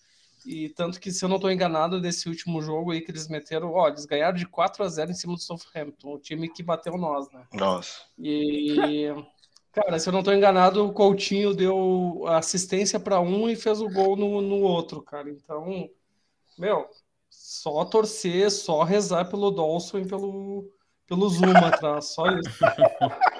[0.47, 3.73] E tanto que, se eu não estou enganado, desse último jogo aí que eles meteram,
[3.73, 6.97] ó, eles ganharam de 4 a 0 em cima do Southampton, o time que bateu
[6.97, 7.45] nós, né?
[7.53, 8.03] Nossa.
[8.17, 9.09] E,
[9.73, 13.89] cara, se eu não estou enganado, o Coutinho deu assistência para um e fez o
[13.89, 15.29] gol no, no outro, cara.
[15.29, 15.91] Então,
[16.57, 16.89] meu,
[17.29, 20.71] só torcer, só rezar pelo Dawson e pelo,
[21.09, 22.61] pelo Zuma atrás, só isso.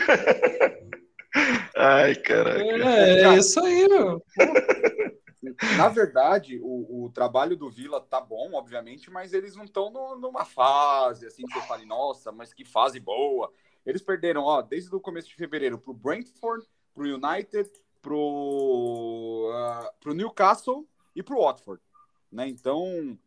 [1.76, 2.60] Ai, caraca.
[2.60, 4.22] É, é isso aí, meu.
[5.76, 10.44] Na verdade, o, o, trabalho do Vila tá bom, obviamente, mas eles não estão numa
[10.44, 13.50] fase assim que você fale, nossa, mas que fase boa.
[13.86, 17.70] Eles perderam, ó, desde o começo de fevereiro pro Brentford, pro United,
[18.02, 21.82] pro, uh, pro Newcastle e pro Watford,
[22.30, 22.46] né?
[22.46, 23.18] Então,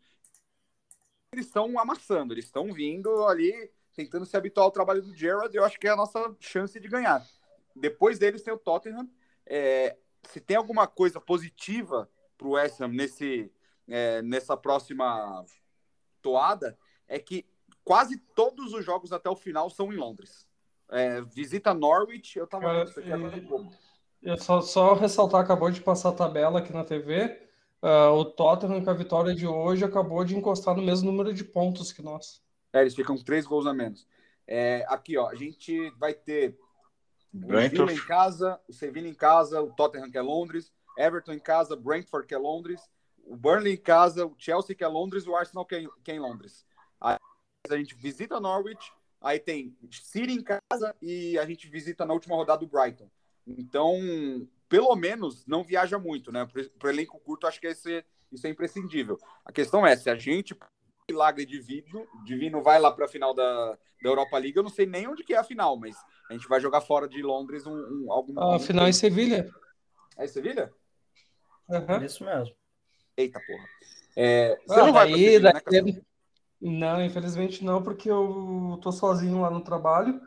[1.31, 5.63] eles estão amassando, eles estão vindo ali tentando se habituar ao trabalho do Gerrard, eu
[5.63, 7.25] acho que é a nossa chance de ganhar.
[7.75, 9.09] Depois deles tem o Tottenham.
[9.45, 13.51] É, se tem alguma coisa positiva para o West Ham nesse,
[13.87, 15.45] é, nessa próxima
[16.21, 16.77] toada,
[17.07, 17.45] é que
[17.83, 20.47] quase todos os jogos até o final são em Londres.
[20.89, 23.73] É, visita Norwich, eu tava vendo isso aqui agora pouco.
[24.21, 27.25] Eu só, só ressaltar, acabou de passar a tabela aqui na TV.
[27.81, 31.33] Uh, ah, o Tottenham, com a vitória de hoje, acabou de encostar no mesmo número
[31.33, 32.41] de pontos que nós.
[32.73, 34.07] É, eles ficam com três gols a menos.
[34.47, 36.57] É, aqui, ó, a gente vai ter
[37.33, 41.39] o Villa em casa, o Sevilla em casa, o Tottenham que é Londres, Everton em
[41.39, 42.81] casa, Brentford que é Londres,
[43.25, 46.15] o Burnley em casa, o Chelsea que é Londres, o Arsenal que é, que é
[46.15, 46.65] em Londres.
[46.99, 47.17] Aí
[47.69, 52.35] a gente visita Norwich, aí tem City em casa e a gente visita na última
[52.35, 53.09] rodada o Brighton.
[53.47, 53.97] Então,
[54.67, 56.45] pelo menos, não viaja muito, né?
[56.77, 59.17] Para o elenco curto, acho que esse, isso é imprescindível.
[59.45, 60.55] A questão é, se a gente
[61.09, 64.85] milagre divino, divino vai lá para a final da, da Europa League, eu não sei
[64.85, 65.95] nem onde que é a final, mas
[66.29, 68.39] a gente vai jogar fora de Londres um, um algum.
[68.39, 69.49] A final em Sevilha.
[70.17, 70.71] É em Sevilha?
[71.69, 72.03] Uhum.
[72.03, 72.55] Isso mesmo.
[73.17, 73.65] Eita porra.
[74.15, 76.01] É, você ah, não vai daí, Sevilha, daí, né,
[76.61, 80.21] Não, infelizmente não, porque eu tô sozinho lá no trabalho.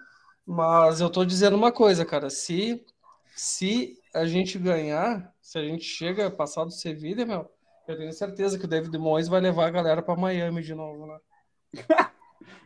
[0.46, 2.30] Mas eu tô dizendo uma coisa, cara.
[2.30, 2.84] Se,
[3.34, 7.50] se a gente ganhar, se a gente chega passado Sevilha, meu,
[7.88, 11.06] eu tenho certeza que o David Moyes vai levar a galera para Miami de novo,
[11.06, 11.18] né?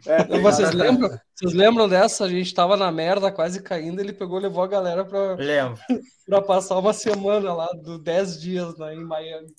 [0.07, 2.25] É, vocês, lembram, vocês lembram dessa?
[2.25, 4.01] A gente tava na merda, quase caindo.
[4.01, 5.37] Ele pegou, levou a galera para
[6.27, 9.55] para passar uma semana lá, do 10 dias né, em Miami.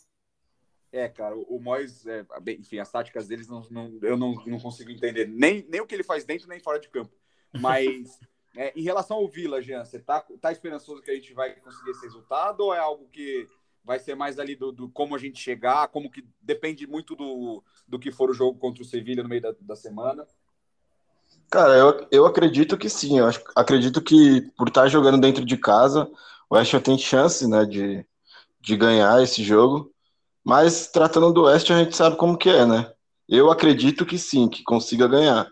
[0.92, 4.60] É, cara, o, o Moyes, é, enfim, as táticas deles não, não, eu não, não
[4.60, 7.16] consigo entender nem, nem o que ele faz dentro nem fora de campo.
[7.54, 8.20] Mas
[8.56, 11.92] é, em relação ao Vila, Jean, você tá, tá esperançoso que a gente vai conseguir
[11.92, 13.48] esse resultado ou é algo que
[13.84, 17.64] vai ser mais ali do, do, como a gente chegar, como que depende muito do,
[17.88, 20.26] do que for o jogo contra o Sevilha no meio da, da semana.
[21.50, 23.20] Cara, eu, eu acredito que sim.
[23.20, 26.10] Eu acho, acredito que por estar jogando dentro de casa,
[26.50, 28.06] o West Ham tem chance né, de,
[28.60, 29.92] de ganhar esse jogo.
[30.44, 32.92] Mas tratando do West, a gente sabe como que é, né?
[33.28, 35.48] Eu acredito que sim, que consiga ganhar.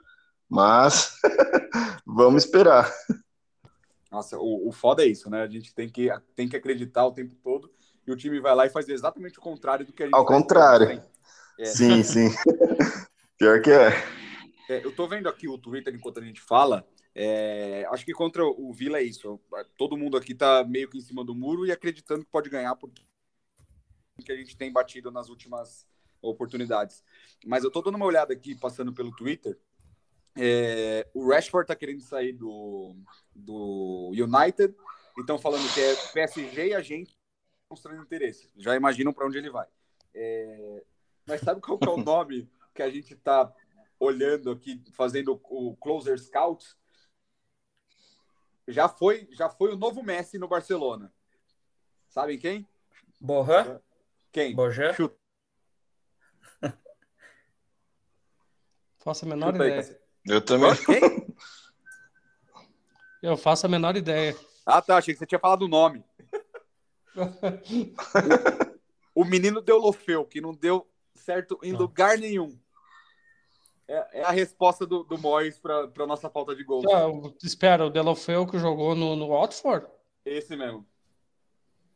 [0.50, 1.14] Mas
[2.06, 2.92] vamos esperar.
[4.12, 5.44] Nossa, o, o foda é isso, né?
[5.44, 7.70] A gente tem que, tem que acreditar o tempo todo
[8.10, 10.26] e o time vai lá e faz exatamente o contrário do que a gente Ao
[10.26, 11.02] contrário.
[11.60, 11.66] É.
[11.66, 12.30] Sim, sim.
[13.38, 13.90] Pior que é.
[14.68, 14.84] é.
[14.84, 16.88] Eu tô vendo aqui o Twitter enquanto a gente fala.
[17.14, 19.40] É, acho que contra o Vila é isso.
[19.78, 22.76] Todo mundo aqui tá meio que em cima do muro e acreditando que pode ganhar
[22.76, 23.04] porque
[24.26, 25.86] que a gente tem batido nas últimas
[26.22, 27.04] oportunidades.
[27.46, 29.58] Mas eu tô dando uma olhada aqui, passando pelo Twitter.
[30.36, 32.96] É, o Rashford tá querendo sair do,
[33.36, 34.76] do United.
[35.18, 37.19] Então falando que é PSG e a gente
[37.70, 38.52] mostrando interesse.
[38.58, 39.68] Já imaginam para onde ele vai.
[40.14, 40.84] É...
[41.28, 43.54] Mas sabe qual é o nome que a gente está
[44.00, 46.66] olhando aqui, fazendo o Closer Scout?
[48.68, 51.14] Já foi, já foi o novo Messi no Barcelona.
[52.08, 52.68] Sabem quem?
[53.20, 53.82] Borja.
[54.32, 54.56] Quem?
[54.56, 54.94] Borja.
[54.94, 55.18] Chuta.
[58.98, 59.82] Faço a menor Chuta ideia.
[59.82, 60.76] Aí, Eu também.
[60.86, 61.36] Quem?
[63.22, 64.36] Eu faço a menor ideia.
[64.66, 64.98] Ah, tá.
[64.98, 66.04] Achei que você tinha falado o nome
[69.16, 71.80] o menino Deulofeu, que não deu certo em não.
[71.80, 72.58] lugar nenhum.
[73.88, 76.84] É, é, a resposta do, do Moyes para a nossa falta de gol.
[76.94, 77.08] Ah,
[77.44, 79.88] espera, o Delofeu que jogou no, no Watford?
[80.24, 80.86] Esse mesmo.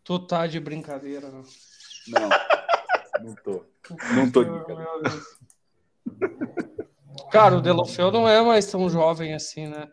[0.03, 1.43] Tu tá de brincadeira, né?
[2.07, 2.29] Não,
[3.23, 3.65] não tô.
[4.15, 4.91] Não tô de brincadeira.
[7.31, 9.87] Cara, o Delofeu não é mais tão jovem assim, né?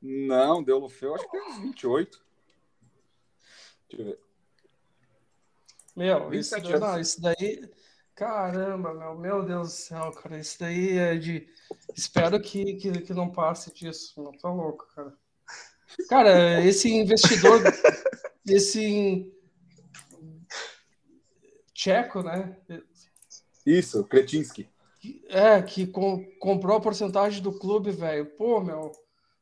[0.00, 2.24] Não, Delofeu acho que tem uns 28.
[3.88, 4.18] Deixa eu ver.
[5.96, 7.68] Meu, isso, não, isso daí.
[8.14, 10.38] Caramba, meu, meu Deus do céu, cara.
[10.38, 11.48] Isso daí é de.
[11.94, 14.22] Espero que, que, que não passe disso.
[14.22, 15.14] Não tô louco, cara.
[16.08, 17.62] Cara, esse investidor,
[18.46, 19.32] esse
[21.72, 22.56] tcheco, né?
[23.64, 24.68] Isso, Kretinsky.
[25.28, 28.26] É, que com, comprou a porcentagem do clube, velho.
[28.36, 28.92] Pô, meu.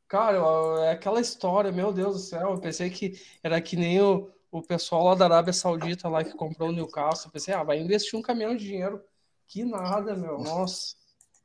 [0.07, 0.37] Cara,
[0.85, 2.51] é aquela história, meu Deus do céu.
[2.51, 6.33] Eu pensei que era que nem o, o pessoal lá da Arábia Saudita lá que
[6.33, 7.31] comprou o Newcastle.
[7.31, 9.03] Pensei, ah, vai investir um caminhão de dinheiro.
[9.47, 10.37] Que nada, meu.
[10.37, 10.95] Nossa.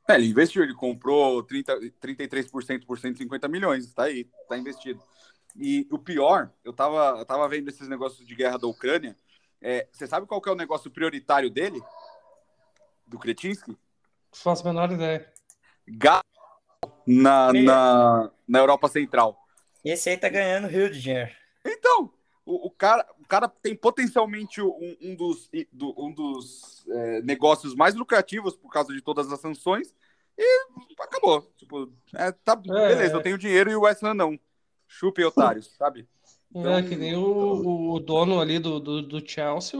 [0.07, 3.93] É, ele investiu, ele comprou 30, 33% por 150 milhões.
[3.93, 5.03] Tá aí, tá investido.
[5.55, 9.15] E o pior, eu tava, eu tava vendo esses negócios de guerra da Ucrânia.
[9.61, 11.81] É, você sabe qual que é o negócio prioritário dele?
[13.05, 13.77] Do Kretinsky?
[14.31, 15.31] Faço a menor ideia.
[15.85, 16.21] Gás
[17.05, 19.37] na, na, na Europa Central.
[19.83, 21.31] Esse aí tá ganhando rio de dinheiro.
[21.65, 22.13] Então,
[22.45, 25.49] o, o, cara, o cara tem potencialmente um, um dos,
[25.97, 29.93] um dos é, negócios mais lucrativos por causa de todas as sanções
[30.37, 30.65] e
[30.99, 31.41] acabou.
[31.57, 34.39] Tipo, é, tá, é, beleza, eu tenho dinheiro e o West Ham não.
[34.87, 36.07] Chupem otários, sabe?
[36.53, 39.79] Então, é que nem o, o dono ali do, do, do, Chelsea,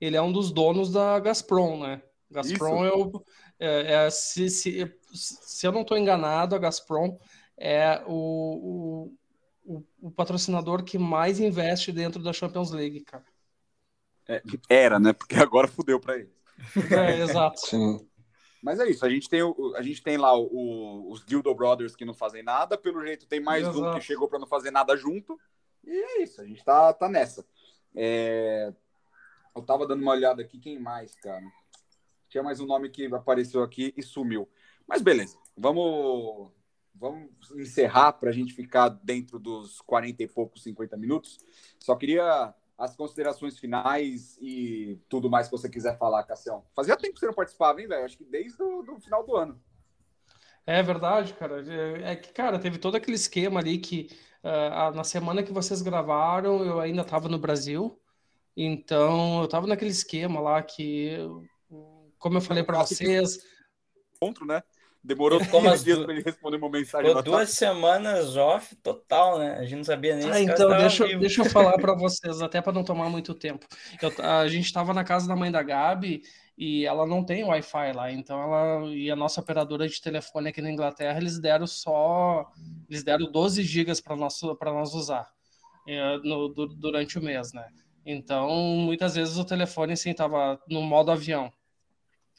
[0.00, 2.00] ele é um dos donos da Gazprom, né?
[2.30, 3.24] Gazprom é o.
[3.58, 7.18] É, é, se, se, se eu não estou enganado, a Gazprom
[7.56, 9.14] é o, o,
[9.64, 13.24] o, patrocinador que mais investe dentro da Champions League, cara.
[14.28, 15.12] É, era, né?
[15.12, 16.32] Porque agora fudeu para ele.
[16.90, 17.60] É, exato.
[17.66, 18.08] Sim.
[18.62, 21.96] Mas é isso, a gente tem, o, a gente tem lá o, os Dildo Brothers
[21.96, 23.84] que não fazem nada, pelo jeito tem mais exato.
[23.84, 25.36] um que chegou para não fazer nada junto,
[25.82, 27.44] e é isso, a gente tá, tá nessa.
[27.92, 28.72] É...
[29.54, 31.42] Eu tava dando uma olhada aqui, quem mais, cara?
[32.28, 34.48] Tinha mais um nome que apareceu aqui e sumiu.
[34.86, 36.52] Mas beleza, vamos,
[36.94, 41.38] vamos encerrar para a gente ficar dentro dos 40 e poucos, 50 minutos.
[41.78, 46.64] Só queria as considerações finais e tudo mais que você quiser falar, Cassião.
[46.74, 48.04] Fazia tempo que você não participava, hein, velho?
[48.04, 49.60] Acho que desde o final do ano.
[50.66, 51.62] É verdade, cara.
[52.02, 54.08] É que, cara, teve todo aquele esquema ali que
[54.42, 57.98] uh, na semana que vocês gravaram, eu ainda estava no Brasil.
[58.56, 61.16] Então, eu estava naquele esquema lá que,
[62.18, 63.38] como eu falei para vocês.
[64.16, 64.62] Encontro, né?
[65.04, 67.22] Demorou três dias para ele responder uma mensagem.
[67.22, 69.56] Duas semanas off total, né?
[69.58, 71.20] A gente não sabia nem ah, se então deixa, vivo.
[71.20, 73.66] deixa eu falar para vocês, até para não tomar muito tempo.
[74.00, 76.22] Eu, a gente estava na casa da mãe da Gabi
[76.56, 80.62] e ela não tem Wi-Fi lá, então ela e a nossa operadora de telefone aqui
[80.62, 82.46] na Inglaterra, eles deram só
[82.88, 85.28] eles deram 12 gigas para nós para nós usar
[85.88, 87.66] é, no, durante o mês, né?
[88.04, 91.52] Então, muitas vezes o telefone assim tava no modo avião.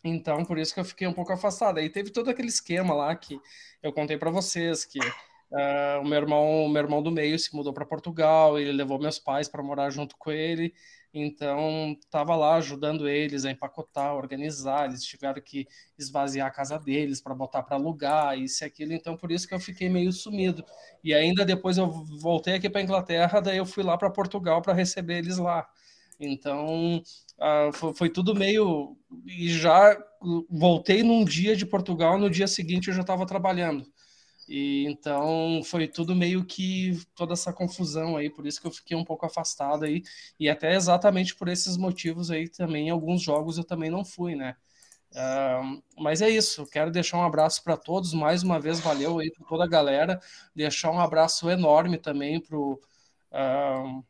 [0.03, 1.77] Então, por isso que eu fiquei um pouco afastado.
[1.77, 3.39] Aí teve todo aquele esquema lá que
[3.81, 7.55] eu contei para vocês que uh, o meu irmão, o meu irmão do meio se
[7.55, 10.73] mudou para Portugal, ele levou meus pais para morar junto com ele.
[11.13, 14.89] Então, estava lá ajudando eles a empacotar, organizar.
[14.89, 18.93] Eles tiveram que esvaziar a casa deles para botar para alugar, isso e aquilo.
[18.93, 20.65] Então, por isso que eu fiquei meio sumido.
[21.03, 24.73] E ainda depois eu voltei aqui para Inglaterra, daí eu fui lá para Portugal para
[24.73, 25.69] receber eles lá.
[26.19, 27.01] Então,
[27.37, 28.97] uh, foi, foi, tudo meio.
[29.25, 29.97] E já
[30.49, 33.85] voltei num dia de Portugal, no dia seguinte eu já estava trabalhando.
[34.47, 38.95] E então foi tudo meio que toda essa confusão aí, por isso que eu fiquei
[38.95, 40.03] um pouco afastado aí.
[40.39, 44.55] E até exatamente por esses motivos aí também, alguns jogos eu também não fui, né?
[45.11, 49.31] Uh, mas é isso, quero deixar um abraço para todos, mais uma vez valeu aí
[49.31, 50.19] para toda a galera,
[50.55, 52.73] deixar um abraço enorme também para o
[53.31, 54.03] uh,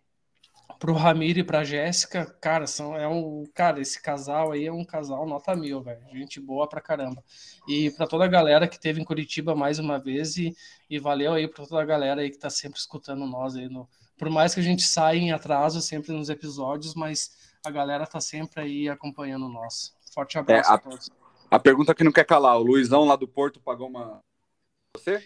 [0.83, 4.83] pro Ramiro e pra Jéssica, cara, são, é um, cara, esse casal aí é um
[4.83, 7.23] casal nota mil, velho, gente boa pra caramba.
[7.65, 10.53] E para toda a galera que teve em Curitiba mais uma vez e,
[10.89, 13.87] e valeu aí pra toda a galera aí que tá sempre escutando nós aí no,
[14.17, 17.31] por mais que a gente saia em atraso sempre nos episódios, mas
[17.65, 19.95] a galera tá sempre aí acompanhando nós.
[20.13, 21.09] Forte abraço é, a, a todos.
[21.49, 24.19] A pergunta que não quer calar, o Luizão lá do Porto pagou uma
[24.97, 25.25] você?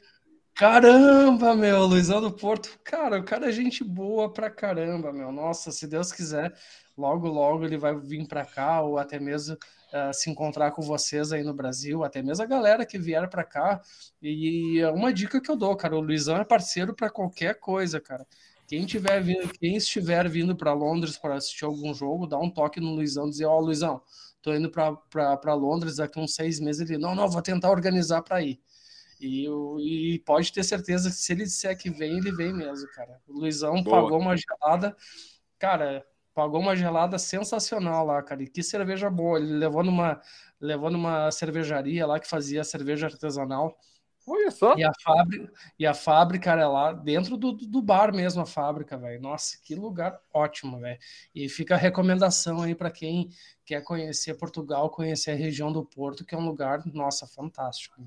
[0.58, 5.32] Caramba, meu, Luizão do Porto, cara, o cara é gente boa pra caramba, meu.
[5.32, 6.52] Nossa, se Deus quiser,
[6.98, 11.32] logo, logo ele vai vir pra cá ou até mesmo uh, se encontrar com vocês
[11.32, 13.80] aí no Brasil, até mesmo a galera que vier pra cá.
[14.20, 18.02] E é uma dica que eu dou, cara, o Luizão é parceiro para qualquer coisa,
[18.02, 18.26] cara.
[18.66, 22.80] Quem tiver vindo, quem estiver vindo para Londres para assistir algum jogo, dá um toque
[22.80, 24.02] no Luizão, dizer, ó, oh, Luizão,
[24.42, 26.90] tô indo para Londres daqui uns seis meses.
[26.90, 28.60] Ele, não, não, vou tentar organizar para ir.
[29.20, 29.48] E,
[29.80, 33.20] e pode ter certeza que se ele disser que vem, ele vem mesmo, cara.
[33.28, 34.04] O Luizão Boa.
[34.04, 34.96] pagou uma gelada,
[35.58, 38.44] cara, pagou uma gelada sensacional lá, cara.
[38.44, 39.40] E que cerveja boa.
[39.40, 40.22] Ele levou numa,
[40.62, 43.76] levou numa cervejaria lá que fazia cerveja artesanal.
[44.28, 44.76] Olha só.
[44.78, 48.98] E a fábrica, e a fábrica era lá dentro do, do bar mesmo, a fábrica,
[48.98, 49.22] velho.
[49.22, 51.00] Nossa, que lugar ótimo, velho.
[51.34, 53.30] E fica a recomendação aí para quem
[53.66, 58.02] quer conhecer Portugal, conhecer a região do Porto, que é um lugar, nossa, fantástico.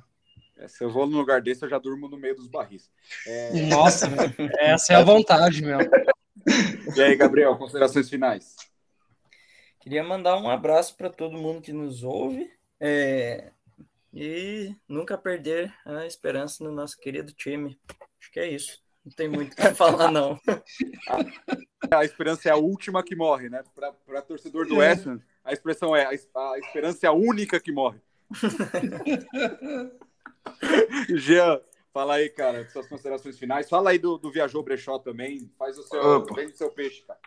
[0.61, 2.90] É, se eu vou no lugar desse, eu já durmo no meio dos barris.
[3.26, 3.62] É...
[3.62, 4.06] Nossa,
[4.61, 5.78] essa é a vontade, meu.
[6.94, 8.56] E aí, Gabriel, considerações finais?
[9.80, 13.52] Queria mandar um abraço para todo mundo que nos ouve é...
[14.12, 17.80] e nunca perder a esperança no nosso querido time.
[18.20, 18.82] Acho que é isso.
[19.02, 20.38] Não tem muito o que falar, não.
[21.90, 23.64] A esperança é a última que morre, né?
[23.74, 26.12] Para torcedor do West Ham, a expressão é a
[26.58, 27.98] esperança é a única que morre.
[31.16, 31.61] Jean,
[31.93, 33.68] fala aí, cara, suas considerações finais.
[33.68, 35.51] Fala aí do, do Viajou Brechó também.
[35.59, 37.18] Faz o seu, vende seu peixe, cara.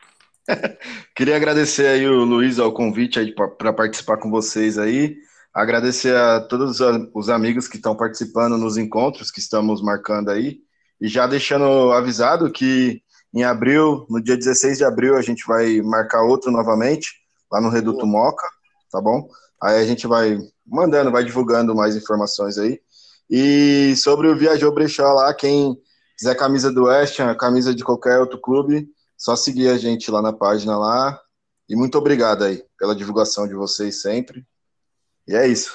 [1.16, 5.18] Queria agradecer aí o Luiz ao convite aí para participar com vocês aí.
[5.54, 6.80] Agradecer a todos
[7.14, 10.60] os amigos que estão participando nos encontros que estamos marcando aí.
[11.00, 13.02] E já deixando avisado que
[13.34, 17.14] em abril, no dia 16 de abril, a gente vai marcar outro novamente,
[17.52, 18.48] lá no Reduto Moca,
[18.92, 19.28] tá bom?
[19.62, 22.80] Aí a gente vai mandando, vai divulgando mais informações aí.
[23.30, 25.76] E sobre o Viajou Brechó lá, quem
[26.18, 30.22] quiser camisa do West Ham, camisa de qualquer outro clube, só seguir a gente lá
[30.22, 31.20] na página lá.
[31.70, 34.46] E muito obrigado aí pela divulgação de vocês sempre.
[35.28, 35.74] E é isso.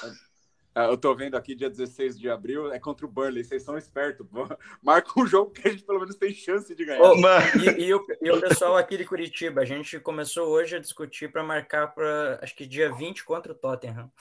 [0.75, 3.43] É, eu tô vendo aqui, dia 16 de abril, é contra o Burnley.
[3.43, 4.25] Vocês são espertos.
[4.81, 7.01] Marca um jogo que a gente pelo menos tem chance de ganhar.
[7.01, 7.15] Oh,
[7.59, 11.31] e, e, o, e, o, pessoal aqui de Curitiba, a gente começou hoje a discutir
[11.31, 14.11] para marcar para acho que dia 20 contra o Tottenham.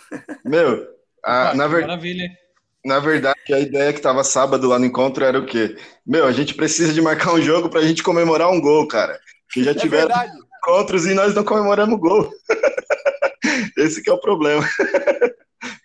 [0.45, 0.89] Meu,
[1.23, 1.89] a, na verdade.
[1.89, 2.48] Maravilha.
[2.85, 5.77] Na verdade, a ideia que tava sábado lá no encontro era o quê?
[6.07, 9.19] Meu, a gente precisa de marcar um jogo pra gente comemorar um gol, cara.
[9.51, 12.31] Que já é tiveram é encontros e nós não comemoramos gol.
[13.77, 14.67] Esse que é o problema.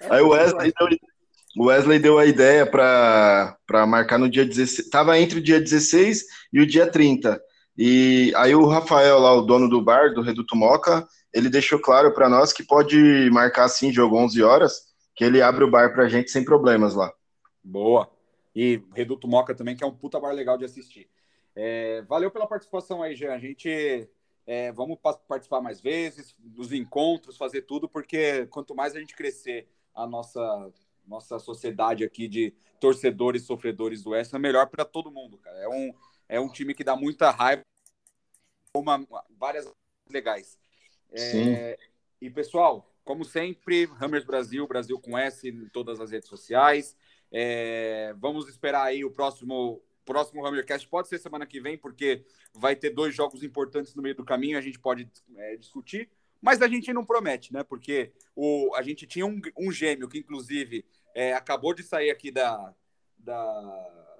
[0.09, 0.87] Aí o Wesley deu,
[1.57, 4.89] o Wesley deu a ideia para marcar no dia 16.
[4.89, 7.41] Tava entre o dia 16 e o dia 30.
[7.77, 12.13] E aí o Rafael, lá, o dono do bar, do Reduto Moca, ele deixou claro
[12.13, 14.73] para nós que pode marcar assim, jogo 11 horas,
[15.16, 17.14] que ele abre o bar pra gente sem problemas lá.
[17.64, 18.09] Boa.
[18.55, 21.09] E Reduto Moca também, que é um puta bar legal de assistir.
[21.55, 23.34] É, valeu pela participação aí, Jean.
[23.34, 24.09] A gente
[24.45, 24.97] é, vamos
[25.28, 30.72] participar mais vezes, dos encontros, fazer tudo, porque quanto mais a gente crescer a nossa
[31.05, 35.57] nossa sociedade aqui de torcedores sofredores do West é melhor para todo mundo, cara.
[35.59, 35.93] É um,
[36.30, 37.61] é um time que dá muita raiva,
[38.76, 39.05] uma,
[39.38, 39.70] várias
[40.09, 40.57] legais.
[41.11, 41.78] É,
[42.22, 46.95] e pessoal, como sempre, Hammers Brasil, Brasil com S em todas as redes sociais.
[47.31, 50.87] É, vamos esperar aí o próximo próximo Hammercast.
[50.87, 54.57] Pode ser semana que vem, porque vai ter dois jogos importantes no meio do caminho,
[54.57, 56.09] a gente pode é, discutir.
[56.41, 57.63] Mas a gente não promete, né?
[57.63, 60.85] Porque o, a gente tinha um, um gêmeo que, inclusive,
[61.15, 62.73] é, acabou de sair aqui da,
[63.17, 64.17] da,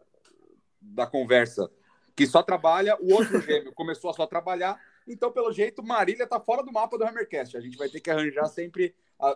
[0.79, 1.69] da conversa,
[2.15, 6.39] que só trabalha, o outro gêmeo começou a só trabalhar então, pelo jeito, Marília tá
[6.39, 7.58] fora do mapa do Hammercast.
[7.58, 8.95] A gente vai ter que arranjar sempre.
[9.20, 9.36] A...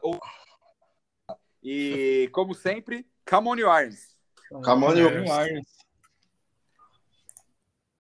[1.62, 4.18] E, como sempre, Camone Irons.
[4.64, 5.77] Camone Irons.